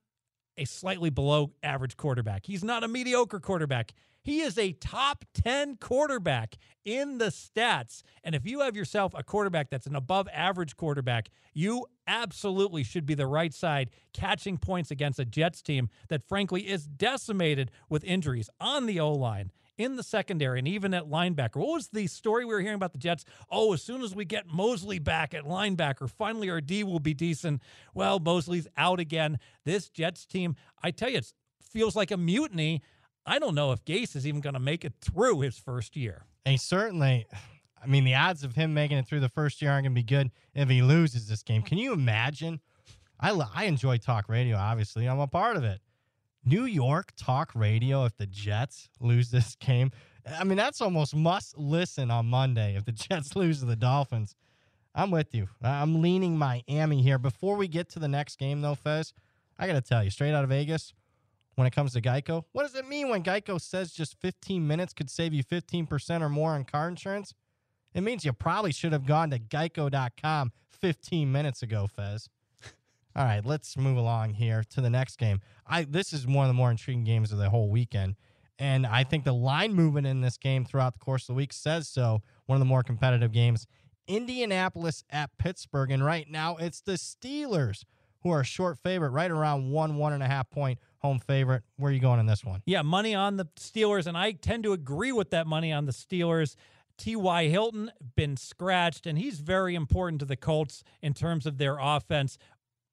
[0.56, 2.46] a slightly below average quarterback.
[2.46, 3.92] He's not a mediocre quarterback.
[4.24, 8.02] He is a top 10 quarterback in the stats.
[8.24, 13.04] And if you have yourself a quarterback that's an above average quarterback, you absolutely should
[13.04, 18.02] be the right side catching points against a Jets team that, frankly, is decimated with
[18.02, 19.52] injuries on the O line.
[19.76, 21.56] In the secondary and even at linebacker.
[21.56, 23.24] What was the story we were hearing about the Jets?
[23.50, 27.12] Oh, as soon as we get Mosley back at linebacker, finally our D will be
[27.12, 27.60] decent.
[27.92, 29.40] Well, Mosley's out again.
[29.64, 32.82] This Jets team, I tell you, it feels like a mutiny.
[33.26, 36.26] I don't know if Gase is even going to make it through his first year.
[36.44, 37.26] And certainly,
[37.82, 40.00] I mean, the odds of him making it through the first year aren't going to
[40.00, 41.62] be good if he loses this game.
[41.62, 42.60] Can you imagine?
[43.18, 45.06] I, I enjoy talk radio, obviously.
[45.06, 45.80] I'm a part of it.
[46.44, 49.90] New York talk radio if the Jets lose this game.
[50.26, 54.34] I mean, that's almost must listen on Monday if the Jets lose to the Dolphins.
[54.94, 55.48] I'm with you.
[55.62, 57.18] I'm leaning Miami here.
[57.18, 59.12] Before we get to the next game, though, Fez,
[59.58, 60.92] I got to tell you, straight out of Vegas,
[61.56, 64.92] when it comes to Geico, what does it mean when Geico says just 15 minutes
[64.92, 67.34] could save you 15% or more on car insurance?
[67.94, 72.28] It means you probably should have gone to geico.com 15 minutes ago, Fez.
[73.16, 75.40] All right, let's move along here to the next game.
[75.66, 78.16] I this is one of the more intriguing games of the whole weekend.
[78.58, 81.52] And I think the line movement in this game throughout the course of the week
[81.52, 82.22] says so.
[82.46, 83.66] One of the more competitive games.
[84.06, 85.90] Indianapolis at Pittsburgh.
[85.90, 87.84] And right now it's the Steelers
[88.22, 91.62] who are a short favorite, right around one, one and a half point home favorite.
[91.76, 92.62] Where are you going in this one?
[92.64, 95.92] Yeah, money on the Steelers, and I tend to agree with that money on the
[95.92, 96.56] Steelers.
[96.96, 97.48] T.Y.
[97.48, 102.38] Hilton been scratched, and he's very important to the Colts in terms of their offense.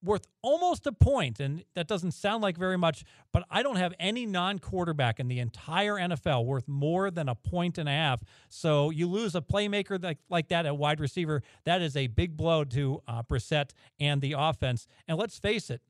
[0.03, 3.93] Worth almost a point, and that doesn't sound like very much, but I don't have
[3.99, 8.23] any non quarterback in the entire NFL worth more than a point and a half.
[8.49, 11.43] So you lose a playmaker like, like that at wide receiver.
[11.65, 13.69] That is a big blow to uh, Brissett
[13.99, 14.87] and the offense.
[15.07, 15.81] And let's face it,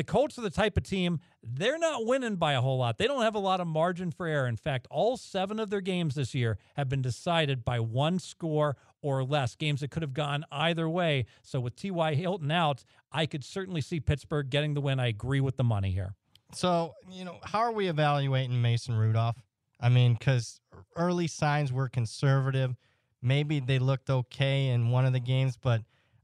[0.00, 2.96] the Colts are the type of team, they're not winning by a whole lot.
[2.96, 4.46] They don't have a lot of margin for error.
[4.46, 8.78] In fact, all seven of their games this year have been decided by one score
[9.02, 11.26] or less, games that could have gone either way.
[11.42, 12.14] So with T.Y.
[12.14, 12.82] Hilton out,
[13.12, 14.98] I could certainly see Pittsburgh getting the win.
[14.98, 16.14] I agree with the money here.
[16.54, 19.36] So, you know, how are we evaluating Mason Rudolph?
[19.78, 20.62] I mean, because
[20.96, 22.74] early signs were conservative.
[23.20, 25.82] Maybe they looked okay in one of the games, but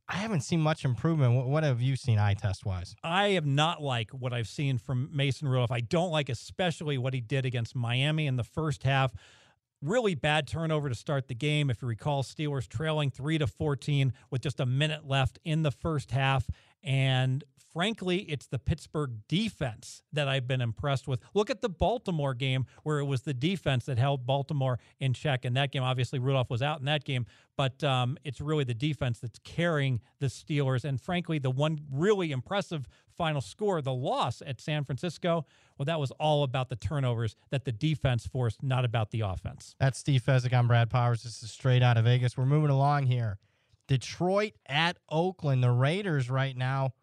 [0.09, 1.35] I haven't seen much improvement.
[1.35, 2.95] What, what have you seen eye test wise?
[3.03, 5.73] I have not like what I've seen from Mason Rudolph.
[5.73, 9.13] I don't like especially what he did against Miami in the first half.
[9.83, 11.71] Really bad turnover to start the game.
[11.71, 15.73] If you recall, Steelers trailing three to fourteen with just a minute left in the
[15.73, 16.49] first half.
[16.83, 17.43] And
[17.77, 21.21] frankly, it's the Pittsburgh defense that I've been impressed with.
[21.35, 25.45] Look at the Baltimore game where it was the defense that held Baltimore in check.
[25.45, 28.73] In that game, obviously Rudolph was out in that game, but um, it's really the
[28.73, 30.87] defense that's carrying the Steelers.
[30.87, 35.45] And frankly, the one really impressive final score, the loss at San Francisco,
[35.77, 39.75] well, that was all about the turnovers that the defense forced, not about the offense.
[39.79, 40.55] That's Steve Fezzik.
[40.55, 41.25] I'm Brad Powers.
[41.25, 42.39] This is straight out of Vegas.
[42.39, 43.37] We're moving along here.
[43.87, 45.63] Detroit at Oakland.
[45.63, 46.95] The Raiders right now.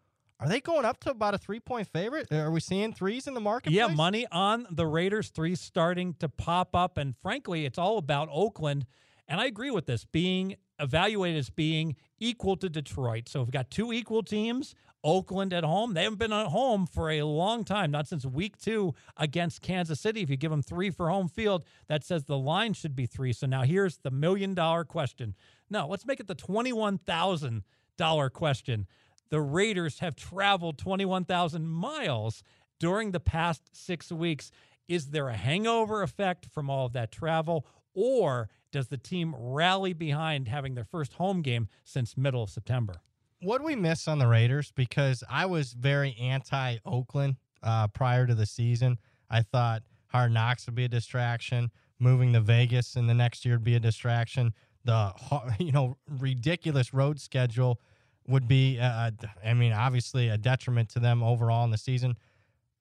[0.43, 2.31] Are they going up to about a three point favorite?
[2.31, 3.71] Are we seeing threes in the market?
[3.71, 6.97] Yeah, money on the Raiders, three starting to pop up.
[6.97, 8.85] And frankly, it's all about Oakland.
[9.27, 13.29] And I agree with this being evaluated as being equal to Detroit.
[13.29, 14.75] So we've got two equal teams.
[15.05, 15.93] Oakland at home.
[15.93, 19.99] They haven't been at home for a long time, not since week two against Kansas
[19.99, 20.21] City.
[20.21, 23.33] If you give them three for home field, that says the line should be three.
[23.33, 25.35] So now here's the million dollar question.
[25.69, 28.87] No, let's make it the $21,000 question.
[29.29, 32.43] The Raiders have traveled 21,000 miles
[32.79, 34.51] during the past six weeks.
[34.87, 39.93] Is there a hangover effect from all of that travel, or does the team rally
[39.93, 42.95] behind having their first home game since middle of September?
[43.41, 44.71] What do we miss on the Raiders?
[44.75, 48.97] Because I was very anti Oakland uh, prior to the season.
[49.29, 51.71] I thought Hard Knocks would be a distraction.
[51.99, 54.53] Moving to Vegas in the next year would be a distraction.
[54.85, 55.13] The
[55.59, 57.79] you know ridiculous road schedule
[58.27, 59.11] would be, uh,
[59.43, 62.15] I mean, obviously a detriment to them overall in the season.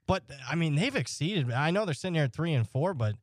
[0.06, 1.50] But I mean, they've exceeded.
[1.50, 3.14] I know they're sitting here at three and four, but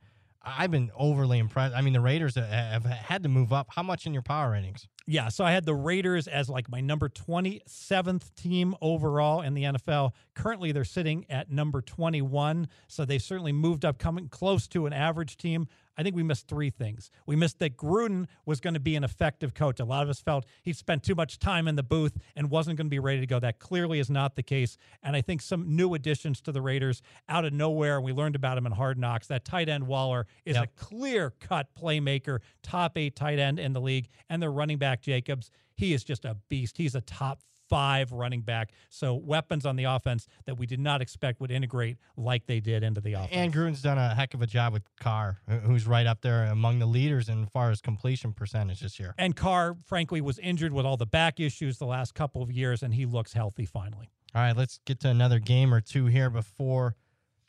[0.42, 1.76] I've been overly impressed.
[1.76, 3.68] I mean, the Raiders have had to move up.
[3.72, 4.88] How much in your power ratings?
[5.06, 9.64] Yeah, so I had the Raiders as like my number 27th team overall in the
[9.64, 10.12] NFL.
[10.36, 14.94] Currently, they're sitting at number 21, so they certainly moved up, coming close to an
[14.94, 15.68] average team.
[16.00, 17.12] I think we missed three things.
[17.26, 19.82] We missed that Gruden was going to be an effective coach.
[19.82, 22.78] A lot of us felt he spent too much time in the booth and wasn't
[22.78, 23.38] going to be ready to go.
[23.38, 24.78] That clearly is not the case.
[25.04, 28.38] And I think some new additions to the Raiders out of nowhere, and we learned
[28.38, 29.28] about him in Hard Knocks.
[29.28, 30.64] That tight end Waller is yep.
[30.64, 35.02] a clear cut playmaker, top eight tight end in the league, and their running back
[35.02, 35.52] Jacobs.
[35.76, 36.78] He is just a beast.
[36.78, 38.72] He's a top five running back.
[38.90, 42.84] So weapons on the offense that we did not expect would integrate like they did
[42.84, 43.32] into the offense.
[43.32, 46.80] And Gruden's done a heck of a job with Carr, who's right up there among
[46.80, 49.14] the leaders in far as completion percentage this year.
[49.18, 52.84] And Carr, frankly, was injured with all the back issues the last couple of years,
[52.84, 54.10] and he looks healthy finally.
[54.36, 56.96] All right, let's get to another game or two here before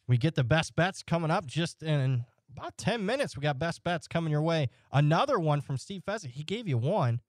[0.06, 2.24] we get the best bets coming up just in
[2.56, 3.36] about 10 minutes.
[3.36, 4.68] We got best bets coming your way.
[4.92, 6.30] Another one from Steve Fezzik.
[6.30, 7.20] He gave you one.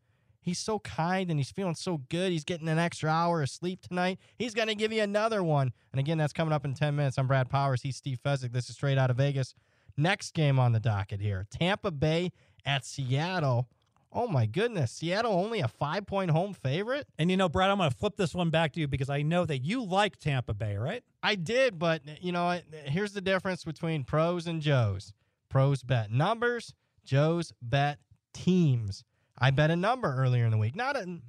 [0.41, 2.31] He's so kind and he's feeling so good.
[2.31, 4.19] He's getting an extra hour of sleep tonight.
[4.37, 5.71] He's going to give you another one.
[5.91, 7.17] And again, that's coming up in 10 minutes.
[7.17, 7.83] I'm Brad Powers.
[7.83, 8.51] He's Steve Fezzik.
[8.51, 9.53] This is straight out of Vegas.
[9.97, 12.31] Next game on the docket here Tampa Bay
[12.65, 13.67] at Seattle.
[14.13, 14.91] Oh my goodness.
[14.91, 17.07] Seattle only a five point home favorite?
[17.17, 19.21] And you know, Brad, I'm going to flip this one back to you because I
[19.21, 21.03] know that you like Tampa Bay, right?
[21.23, 25.13] I did, but you know, here's the difference between pros and Joes.
[25.49, 26.73] Pros bet numbers,
[27.05, 27.99] Joes bet
[28.33, 29.03] teams.
[29.41, 30.75] I bet a number earlier in the week.
[30.75, 31.19] Not a,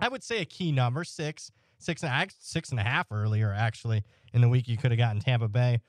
[0.00, 4.02] I would say a key number, six, six and, six and a half earlier, actually,
[4.34, 5.80] in the week you could have gotten Tampa Bay.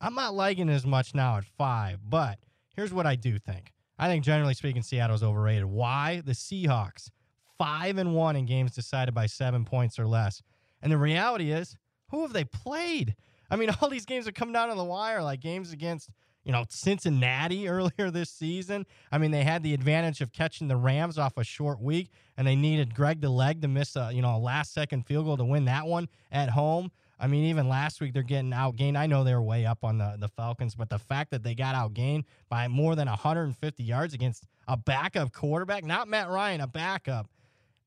[0.00, 2.38] I'm not liking as much now at five, but
[2.74, 3.72] here's what I do think.
[3.98, 5.66] I think generally speaking, Seattle's overrated.
[5.66, 6.22] Why?
[6.24, 7.10] The Seahawks,
[7.58, 10.42] five and one in games decided by seven points or less.
[10.82, 11.76] And the reality is,
[12.10, 13.14] who have they played?
[13.50, 16.10] I mean, all these games are coming down to the wire, like games against
[16.44, 18.86] you know, Cincinnati earlier this season.
[19.10, 22.46] I mean, they had the advantage of catching the Rams off a short week, and
[22.46, 25.36] they needed Greg the Leg to miss a you know a last second field goal
[25.36, 26.90] to win that one at home.
[27.18, 28.96] I mean, even last week they're getting outgained.
[28.96, 31.74] I know they're way up on the, the Falcons, but the fact that they got
[31.74, 37.30] outgained by more than 150 yards against a backup quarterback, not Matt Ryan, a backup.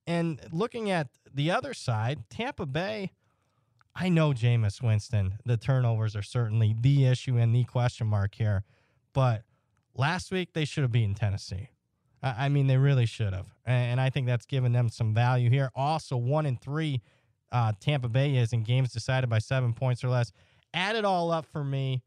[0.08, 3.12] And looking at the other side, Tampa Bay,
[4.00, 8.64] I know Jameis Winston, the turnovers are certainly the issue and the question mark here.
[9.12, 9.42] But
[9.96, 11.70] last week, they should have beaten Tennessee.
[12.22, 13.48] I mean, they really should have.
[13.66, 15.72] And I think that's given them some value here.
[15.76, 17.02] Also, one in three,
[17.52, 20.32] uh, Tampa Bay is in games decided by seven points or less.
[20.74, 22.04] Add it all up for me.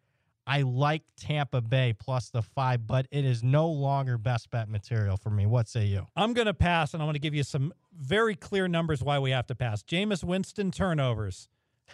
[0.47, 5.17] I like Tampa Bay plus the five, but it is no longer best bet material
[5.17, 5.47] for me.
[5.47, 6.07] What say you?
[6.17, 9.19] I'm going to pass, and I'm going to give you some very clear numbers why
[9.19, 9.83] we have to pass.
[9.83, 11.49] Jameis Winston turnovers.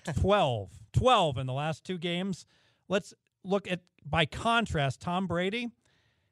[0.04, 0.70] 12.
[0.92, 2.46] 12 in the last two games.
[2.88, 5.70] Let's look at, by contrast, Tom Brady.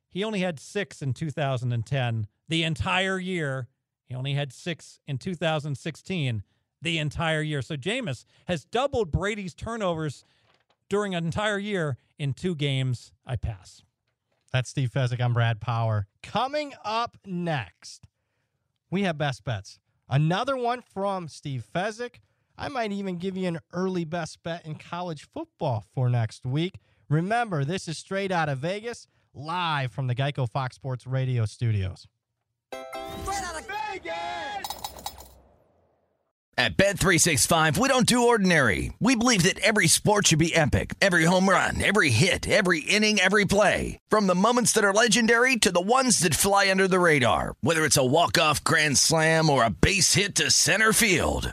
[0.09, 3.69] He only had six in 2010, the entire year.
[4.05, 6.43] He only had six in 2016,
[6.81, 7.62] the entire year.
[7.62, 10.25] So Jameis has doubled Brady's turnovers
[10.89, 13.12] during an entire year in two games.
[13.27, 13.83] I pass.
[14.53, 15.21] That's Steve Fezzik.
[15.21, 16.07] I'm Brad Power.
[16.23, 18.07] Coming up next,
[18.89, 19.81] we have best bets.
[20.09, 22.21] Another one from Steve Fezzik.
[22.57, 26.79] I might even give you an early best bet in college football for next week.
[27.09, 32.07] Remember, this is straight out of Vegas, live from the Geico Fox Sports Radio studios.
[32.73, 34.25] Straight out of Vegas!
[36.57, 38.93] At Bet365, we don't do ordinary.
[39.01, 40.95] We believe that every sport should be epic.
[41.01, 43.99] Every home run, every hit, every inning, every play.
[44.09, 47.57] From the moments that are legendary to the ones that fly under the radar.
[47.61, 51.53] Whether it's a walk-off grand slam or a base hit to center field.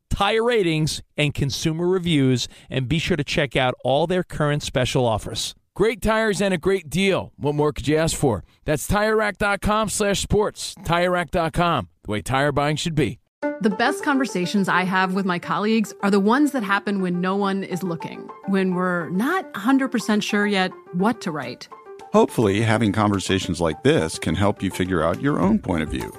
[0.11, 5.05] tire ratings, and consumer reviews, and be sure to check out all their current special
[5.07, 5.55] offers.
[5.73, 7.31] Great tires and a great deal.
[7.37, 8.43] What more could you ask for?
[8.65, 10.75] That's TireRack.com slash sports.
[10.83, 13.19] TireRack.com, the way tire buying should be.
[13.61, 17.35] The best conversations I have with my colleagues are the ones that happen when no
[17.35, 21.67] one is looking, when we're not 100% sure yet what to write.
[22.13, 26.11] Hopefully, having conversations like this can help you figure out your own point of view.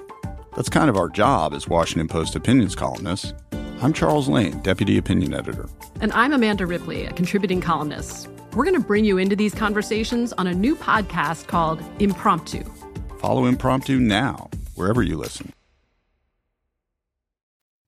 [0.57, 3.35] That's kind of our job as Washington Post opinions columnists.
[3.83, 5.69] I'm Charles Lane, Deputy Opinion Editor.
[6.01, 8.29] And I'm Amanda Ripley, a contributing columnist.
[8.55, 12.63] We're going to bring you into these conversations on a new podcast called Impromptu.
[13.19, 15.53] Follow Impromptu now, wherever you listen.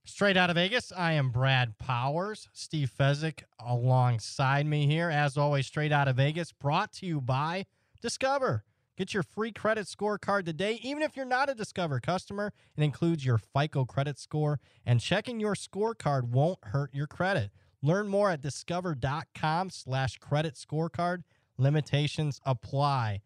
[0.04, 2.48] Straight out of Vegas, I am Brad Powers.
[2.52, 5.10] Steve Fezzik alongside me here.
[5.10, 7.66] As always, straight out of Vegas, brought to you by
[8.02, 8.64] Discover.
[8.96, 12.52] Get your free credit scorecard today, even if you're not a Discover customer.
[12.76, 17.50] It includes your FICO credit score, and checking your scorecard won't hurt your credit.
[17.82, 21.24] Learn more at discover.com slash credit scorecard.
[21.58, 23.20] Limitations apply.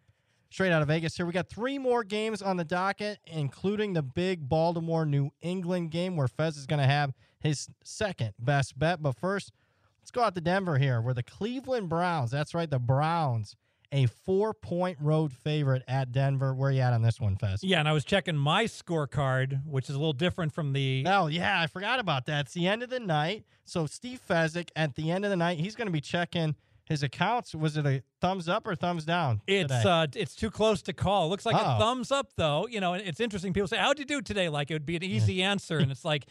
[0.50, 1.26] Straight out of Vegas here.
[1.26, 6.16] We got three more games on the docket, including the big Baltimore New England game
[6.16, 9.02] where Fez is going to have his second best bet.
[9.02, 9.52] But first,
[10.00, 13.54] let's go out to Denver here where the Cleveland Browns, that's right, the Browns,
[13.92, 16.54] a four point road favorite at Denver.
[16.54, 17.62] Where you at on this one, Fez?
[17.64, 21.04] Yeah, and I was checking my scorecard, which is a little different from the.
[21.06, 22.46] Oh, yeah, I forgot about that.
[22.46, 23.44] It's the end of the night.
[23.64, 27.02] So, Steve Fezzik, at the end of the night, he's going to be checking his
[27.02, 27.54] accounts.
[27.54, 29.42] Was it a thumbs up or thumbs down?
[29.46, 29.88] It's today?
[29.88, 31.28] uh, it's too close to call.
[31.28, 31.76] Looks like Uh-oh.
[31.76, 32.66] a thumbs up though.
[32.66, 33.52] You know, it's interesting.
[33.52, 36.04] People say, "How'd you do today?" Like it would be an easy answer, and it's
[36.04, 36.24] like,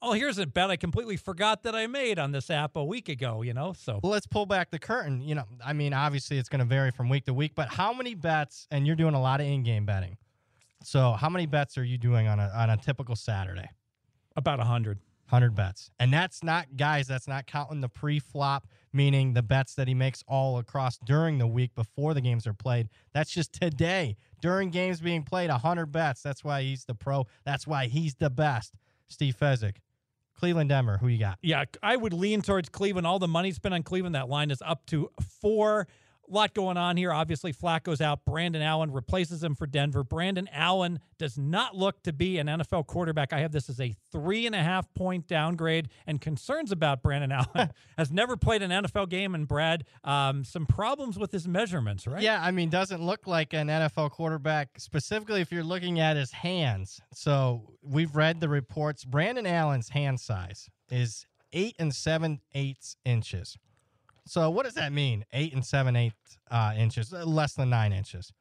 [0.00, 3.08] "Oh, here's a bet I completely forgot that I made on this app a week
[3.08, 5.20] ago." You know, so Well, let's pull back the curtain.
[5.20, 7.92] You know, I mean, obviously it's going to vary from week to week, but how
[7.92, 8.66] many bets?
[8.70, 10.16] And you're doing a lot of in-game betting.
[10.82, 13.68] So, how many bets are you doing on a on a typical Saturday?
[14.36, 14.98] about a hundred.
[15.28, 15.90] 100 bets.
[16.00, 20.24] And that's not guys, that's not counting the pre-flop, meaning the bets that he makes
[20.26, 22.88] all across during the week before the games are played.
[23.12, 24.16] That's just today.
[24.40, 26.22] During games being played, 100 bets.
[26.22, 27.26] That's why he's the pro.
[27.44, 28.72] That's why he's the best.
[29.08, 29.76] Steve Fezzik.
[30.38, 31.38] Cleveland Denver, who you got?
[31.42, 33.06] Yeah, I would lean towards Cleveland.
[33.06, 34.14] All the money spent on Cleveland.
[34.14, 35.10] That line is up to
[35.40, 35.88] four.
[36.30, 37.12] Lot going on here.
[37.12, 38.24] Obviously, Flacco's out.
[38.24, 40.04] Brandon Allen replaces him for Denver.
[40.04, 43.32] Brandon Allen does not look to be an NFL quarterback.
[43.32, 47.32] I have this as a three and a half point downgrade and concerns about Brandon
[47.54, 47.70] Allen.
[47.96, 52.22] Has never played an NFL game, and Brad, um, some problems with his measurements, right?
[52.22, 56.30] Yeah, I mean, doesn't look like an NFL quarterback, specifically if you're looking at his
[56.32, 57.00] hands.
[57.14, 59.04] So we've read the reports.
[59.04, 63.56] Brandon Allen's hand size is eight and seven eighths inches.
[64.28, 65.24] So what does that mean?
[65.32, 68.32] Eight and seven eighths uh, inches, uh, less than nine inches.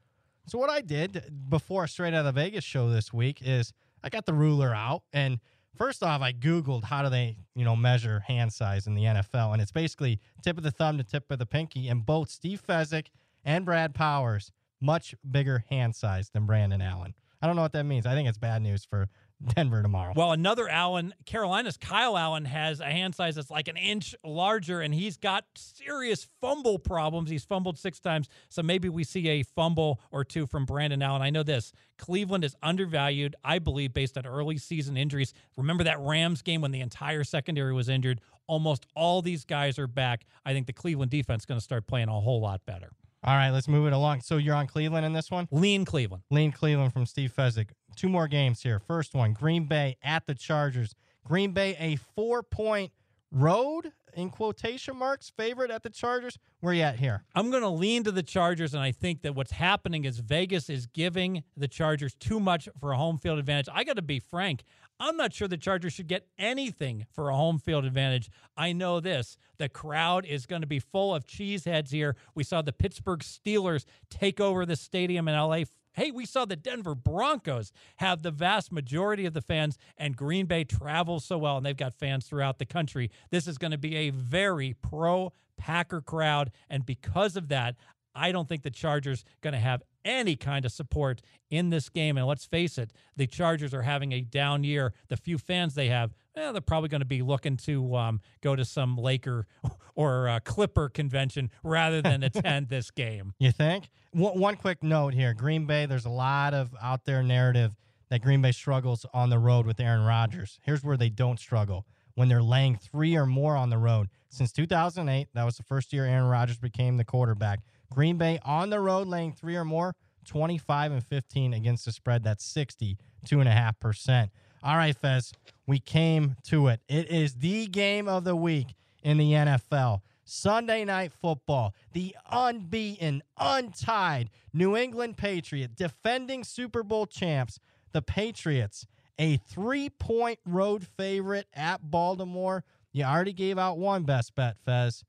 [0.46, 3.74] So what I did before straight out of the Vegas show this week is
[4.04, 5.40] I got the ruler out and
[5.76, 9.54] first off I googled how do they, you know, measure hand size in the NFL
[9.54, 12.62] and it's basically tip of the thumb to tip of the pinky and both Steve
[12.68, 13.08] Fezzik
[13.44, 17.14] and Brad Powers much bigger hand size than Brandon Allen.
[17.42, 18.06] I don't know what that means.
[18.06, 19.10] I think it's bad news for
[19.56, 20.14] Denver tomorrow.
[20.16, 24.82] Well, another Allen, Carolina's Kyle Allen has a hand size that's like an inch larger,
[24.82, 27.30] and he's got serious fumble problems.
[27.30, 31.22] He's fumbled six times, so maybe we see a fumble or two from Brandon Allen.
[31.22, 35.34] I know this Cleveland is undervalued, I believe, based on early season injuries.
[35.56, 38.22] Remember that Rams game when the entire secondary was injured?
[38.48, 40.26] Almost all these guys are back.
[40.46, 42.92] I think the Cleveland defense is going to start playing a whole lot better.
[43.24, 44.22] All right, let's move it along.
[44.22, 45.48] So you're on Cleveland in this one?
[45.52, 46.24] Lean Cleveland.
[46.30, 47.70] Lean Cleveland from Steve Fezzik.
[47.96, 48.80] Two more games here.
[48.80, 50.94] First one, Green Bay at the Chargers.
[51.24, 52.92] Green Bay a four point
[53.38, 56.40] road in quotation marks favorite at the Chargers.
[56.60, 57.24] Where you at here?
[57.36, 60.70] I'm going to lean to the Chargers, and I think that what's happening is Vegas
[60.70, 63.70] is giving the Chargers too much for a home field advantage.
[63.72, 64.64] I got to be frank.
[65.00, 68.32] I'm not sure the Chargers should get anything for a home field advantage.
[68.58, 69.38] I know this.
[69.60, 72.16] The crowd is going to be full of cheeseheads here.
[72.34, 75.64] We saw the Pittsburgh Steelers take over the stadium in LA.
[75.98, 80.46] Hey, we saw the Denver Broncos have the vast majority of the fans, and Green
[80.46, 83.10] Bay travels so well, and they've got fans throughout the country.
[83.32, 87.78] This is going to be a very pro Packer crowd, and because of that,
[88.14, 92.18] I don't think the Chargers going to have any kind of support in this game.
[92.18, 94.94] And let's face it, the Chargers are having a down year.
[95.10, 98.56] The few fans they have, well, they're probably going to be looking to um, go
[98.56, 99.46] to some Laker
[99.96, 103.34] or uh, Clipper convention rather than attend this game.
[103.40, 103.90] You think?
[104.12, 107.76] One, one quick note here Green Bay, there's a lot of out there narrative
[108.10, 110.60] that Green Bay struggles on the road with Aaron Rodgers.
[110.64, 111.86] Here's where they don't struggle
[112.16, 114.08] when they're laying three or more on the road.
[114.30, 117.60] Since 2008, that was the first year Aaron Rodgers became the quarterback.
[117.92, 122.24] Green Bay on the road laying three or more, 25 and 15 against the spread.
[122.24, 124.30] That's 62.5%.
[124.64, 125.34] All right, Fez,
[125.66, 126.82] we came to it.
[126.88, 130.02] It is the game of the week in the NFL.
[130.26, 137.60] Sunday night football, the unbeaten, untied New England Patriot, defending Super Bowl champs,
[137.94, 138.86] the Patriots,
[139.18, 142.66] a three point road favorite at Baltimore.
[142.92, 145.04] You already gave out one best bet, Fez.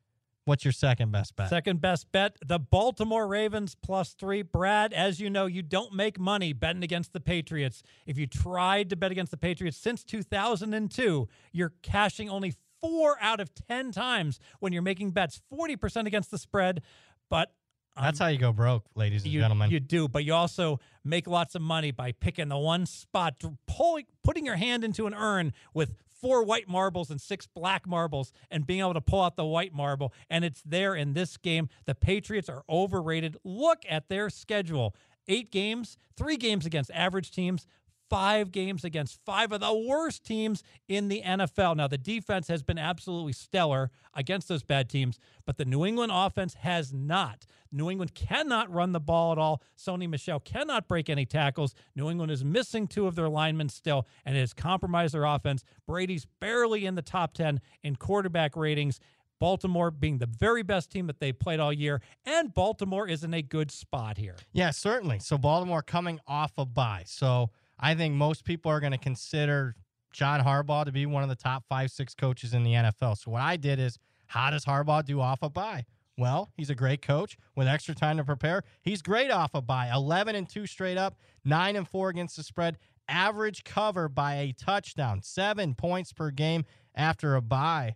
[0.49, 1.51] What's your second best bet?
[1.51, 4.41] Second best bet, the Baltimore Ravens plus three.
[4.41, 7.83] Brad, as you know, you don't make money betting against the Patriots.
[8.07, 13.41] If you tried to bet against the Patriots since 2002, you're cashing only four out
[13.41, 16.81] of 10 times when you're making bets, 40% against the spread.
[17.29, 17.53] But
[17.95, 19.71] um, that's how you go broke, ladies and you, gentlemen.
[19.71, 23.35] You do, but you also make lots of money by picking the one spot,
[23.67, 28.33] pulling, putting your hand into an urn with four white marbles and six black marbles
[28.51, 30.13] and being able to pull out the white marble.
[30.29, 31.69] And it's there in this game.
[31.87, 33.37] The Patriots are overrated.
[33.45, 34.95] Look at their schedule
[35.29, 37.67] eight games, three games against average teams,
[38.09, 41.77] five games against five of the worst teams in the NFL.
[41.77, 46.13] Now, the defense has been absolutely stellar against those bad teams, but the New England
[46.15, 47.47] offense has not.
[47.71, 49.63] New England cannot run the ball at all.
[49.77, 51.75] Sony Michel cannot break any tackles.
[51.95, 55.65] New England is missing two of their linemen still, and it has compromised their offense.
[55.87, 59.01] Brady's barely in the top 10 in quarterback ratings.
[59.39, 63.35] Baltimore being the very best team that they played all year, and Baltimore is in
[63.35, 64.37] a good spot here.
[64.53, 65.21] Yeah, certainly.
[65.21, 67.05] So Baltimore coming off a bye.
[67.07, 69.77] So I think most people are going to consider
[70.13, 73.19] John Harbaugh to be one of the top five, six coaches in the NFL.
[73.19, 75.87] So what I did is, how does Harbaugh do off a bye?
[76.17, 78.65] Well, he's a great coach with extra time to prepare.
[78.83, 79.91] He's great off a bye.
[79.95, 82.77] 11 and 2 straight up, 9 and 4 against the spread.
[83.09, 86.65] Average cover by a touchdown, 7 points per game
[86.95, 87.95] after a bye.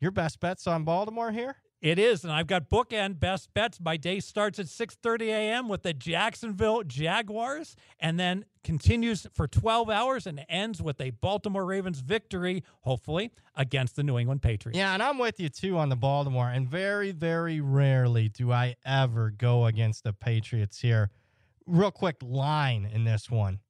[0.00, 1.56] Your best bets on Baltimore here?
[1.80, 3.78] It is, and I've got bookend best bets.
[3.80, 5.68] My day starts at 6:30 a.m.
[5.68, 11.64] with the Jacksonville Jaguars, and then continues for 12 hours and ends with a Baltimore
[11.64, 14.76] Ravens victory, hopefully against the New England Patriots.
[14.76, 16.48] Yeah, and I'm with you too on the Baltimore.
[16.48, 21.10] And very, very rarely do I ever go against the Patriots here.
[21.64, 23.60] Real quick line in this one: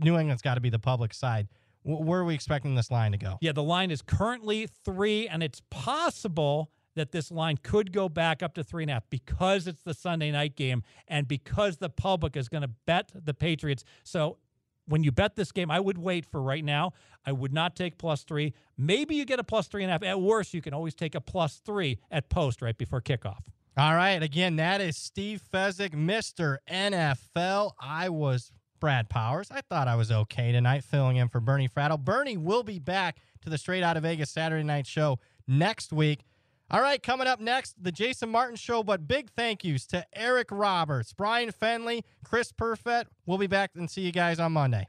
[0.00, 1.48] New England's got to be the public side.
[1.82, 3.36] Where are we expecting this line to go?
[3.42, 8.42] Yeah, the line is currently three, and it's possible that this line could go back
[8.42, 11.88] up to three and a half because it's the Sunday night game and because the
[11.88, 13.84] public is going to bet the Patriots.
[14.02, 14.38] So
[14.86, 16.92] when you bet this game, I would wait for right now.
[17.24, 18.54] I would not take plus three.
[18.76, 20.02] Maybe you get a plus three and a half.
[20.02, 23.44] At worst, you can always take a plus three at post right before kickoff.
[23.76, 24.22] All right.
[24.22, 26.58] Again, that is Steve Fezzik, Mr.
[26.70, 27.72] NFL.
[27.78, 29.50] I was Brad Powers.
[29.50, 31.98] I thought I was okay tonight filling in for Bernie Fratto.
[31.98, 36.20] Bernie will be back to the Straight Out of Vegas Saturday night show next week.
[36.68, 38.82] All right, coming up next, the Jason Martin Show.
[38.82, 43.04] But big thank yous to Eric Roberts, Brian Fenley, Chris Perfett.
[43.24, 44.88] We'll be back and see you guys on Monday.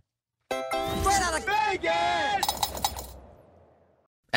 [0.51, 2.56] Straight out of Vegas!